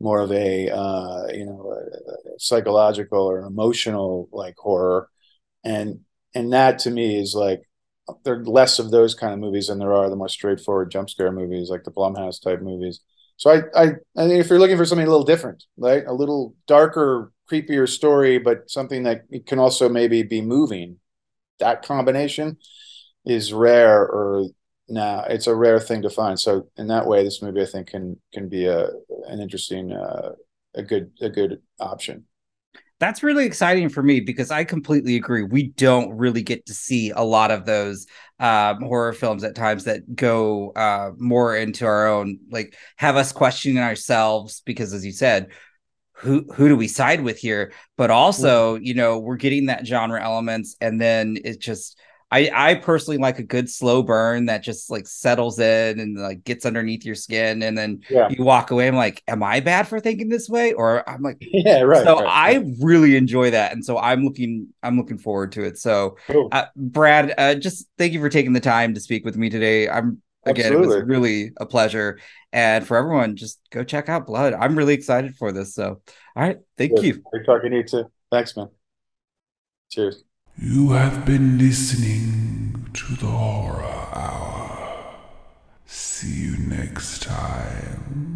more 0.00 0.20
of 0.20 0.32
a 0.32 0.70
uh, 0.70 1.26
you 1.32 1.46
know 1.46 1.72
a 1.72 2.38
psychological 2.38 3.26
or 3.28 3.40
emotional 3.40 4.28
like 4.32 4.56
horror, 4.56 5.08
and 5.64 6.00
and 6.34 6.52
that 6.52 6.80
to 6.80 6.90
me 6.90 7.20
is 7.20 7.34
like 7.34 7.62
there 8.24 8.34
are 8.34 8.44
less 8.44 8.78
of 8.78 8.90
those 8.90 9.14
kind 9.14 9.32
of 9.32 9.38
movies 9.38 9.68
than 9.68 9.78
there 9.78 9.94
are 9.94 10.10
the 10.10 10.16
more 10.16 10.28
straightforward 10.28 10.90
jump 10.90 11.08
scare 11.08 11.32
movies 11.32 11.70
like 11.70 11.84
the 11.84 11.90
Blumhouse 11.90 12.40
type 12.42 12.60
movies. 12.60 13.00
So 13.36 13.50
I 13.50 13.62
I 13.74 13.84
I 14.16 14.28
think 14.28 14.40
if 14.40 14.48
you're 14.50 14.58
looking 14.58 14.76
for 14.76 14.84
something 14.84 15.06
a 15.06 15.10
little 15.10 15.24
different, 15.26 15.64
right, 15.76 16.04
a 16.06 16.12
little 16.12 16.54
darker, 16.66 17.32
creepier 17.50 17.88
story, 17.88 18.38
but 18.38 18.70
something 18.70 19.02
that 19.04 19.22
can 19.46 19.58
also 19.58 19.88
maybe 19.88 20.22
be 20.22 20.40
moving, 20.40 20.98
that 21.58 21.82
combination 21.84 22.58
is 23.26 23.52
rare 23.52 24.00
or 24.02 24.46
now 24.88 25.24
it's 25.24 25.46
a 25.46 25.54
rare 25.54 25.80
thing 25.80 26.02
to 26.02 26.10
find. 26.10 26.38
So 26.38 26.68
in 26.76 26.88
that 26.88 27.06
way, 27.06 27.24
this 27.24 27.42
movie 27.42 27.62
I 27.62 27.66
think 27.66 27.88
can 27.88 28.18
can 28.32 28.48
be 28.48 28.66
a 28.66 28.88
an 29.28 29.40
interesting 29.40 29.92
uh, 29.92 30.32
a 30.74 30.82
good 30.82 31.12
a 31.20 31.30
good 31.30 31.62
option. 31.80 32.26
That's 33.04 33.22
really 33.22 33.44
exciting 33.44 33.90
for 33.90 34.02
me 34.02 34.20
because 34.20 34.50
I 34.50 34.64
completely 34.64 35.16
agree. 35.16 35.42
We 35.42 35.64
don't 35.64 36.16
really 36.16 36.40
get 36.40 36.64
to 36.64 36.72
see 36.72 37.10
a 37.10 37.20
lot 37.20 37.50
of 37.50 37.66
those 37.66 38.06
um, 38.38 38.80
horror 38.80 39.12
films 39.12 39.44
at 39.44 39.54
times 39.54 39.84
that 39.84 40.16
go 40.16 40.70
uh, 40.70 41.10
more 41.18 41.54
into 41.54 41.84
our 41.84 42.06
own, 42.06 42.38
like 42.50 42.74
have 42.96 43.16
us 43.16 43.30
questioning 43.30 43.76
ourselves 43.76 44.62
because, 44.64 44.94
as 44.94 45.04
you 45.04 45.12
said, 45.12 45.50
who 46.12 46.46
who 46.54 46.66
do 46.66 46.76
we 46.76 46.88
side 46.88 47.20
with 47.20 47.36
here? 47.36 47.74
But 47.98 48.10
also, 48.10 48.76
you 48.76 48.94
know, 48.94 49.18
we're 49.18 49.36
getting 49.36 49.66
that 49.66 49.86
genre 49.86 50.24
elements, 50.24 50.74
and 50.80 50.98
then 50.98 51.36
it 51.44 51.60
just. 51.60 51.98
I, 52.34 52.50
I 52.52 52.74
personally 52.74 53.18
like 53.18 53.38
a 53.38 53.44
good 53.44 53.70
slow 53.70 54.02
burn 54.02 54.46
that 54.46 54.64
just 54.64 54.90
like 54.90 55.06
settles 55.06 55.60
in 55.60 56.00
and 56.00 56.18
like 56.18 56.42
gets 56.42 56.66
underneath 56.66 57.04
your 57.04 57.14
skin 57.14 57.62
and 57.62 57.78
then 57.78 58.00
Yeah. 58.08 58.28
you 58.28 58.42
walk 58.42 58.72
away. 58.72 58.88
I'm 58.88 58.96
like, 58.96 59.22
am 59.28 59.42
I 59.44 59.60
bad 59.60 59.86
for 59.86 60.00
thinking 60.00 60.28
this 60.28 60.48
way? 60.48 60.72
Or 60.72 61.08
I'm 61.08 61.22
like, 61.22 61.40
Yeah, 61.52 61.82
right. 61.82 62.06
so 62.06 62.16
right, 62.18 62.26
I 62.26 62.56
right. 62.56 62.66
really 62.80 63.14
enjoy 63.16 63.52
that, 63.52 63.72
and 63.72 63.84
so 63.84 63.98
I'm 63.98 64.24
looking 64.24 64.68
I'm 64.82 64.96
looking 64.96 65.16
forward 65.18 65.52
to 65.52 65.62
it. 65.62 65.78
So, 65.78 66.16
Cool. 66.28 66.50
uh, 66.50 66.64
Brad, 66.74 67.34
uh, 67.38 67.54
just 67.54 67.86
thank 67.98 68.12
you 68.12 68.20
for 68.20 68.28
taking 68.28 68.52
the 68.52 68.60
time 68.60 68.94
to 68.94 69.00
speak 69.00 69.24
with 69.24 69.36
me 69.36 69.48
today. 69.48 69.88
I'm 69.88 70.20
again, 70.44 70.72
it 70.72 70.78
was 70.80 70.96
really 70.96 71.52
a 71.58 71.66
pleasure, 71.66 72.18
and 72.52 72.84
for 72.84 72.96
everyone, 72.96 73.36
just 73.36 73.60
go 73.70 73.84
check 73.84 74.08
out 74.08 74.26
Blood. 74.26 74.54
I'm 74.54 74.76
really 74.76 74.94
excited 74.94 75.36
for 75.36 75.52
this. 75.52 75.74
So, 75.74 76.00
all 76.36 76.42
right, 76.42 76.58
thank 76.76 76.96
Good. 76.96 77.04
you. 77.04 77.22
Great 77.30 77.46
talking 77.46 77.70
to 77.70 77.76
you 77.76 77.84
too. 77.84 78.10
Thanks, 78.32 78.56
man. 78.56 78.70
Cheers. 79.88 80.24
You 80.56 80.90
have 80.90 81.26
been 81.26 81.58
listening 81.58 82.88
to 82.94 83.16
the 83.16 83.26
Horror 83.26 83.82
Hour. 83.82 85.16
See 85.84 86.44
you 86.44 86.56
next 86.56 87.24
time. 87.24 88.33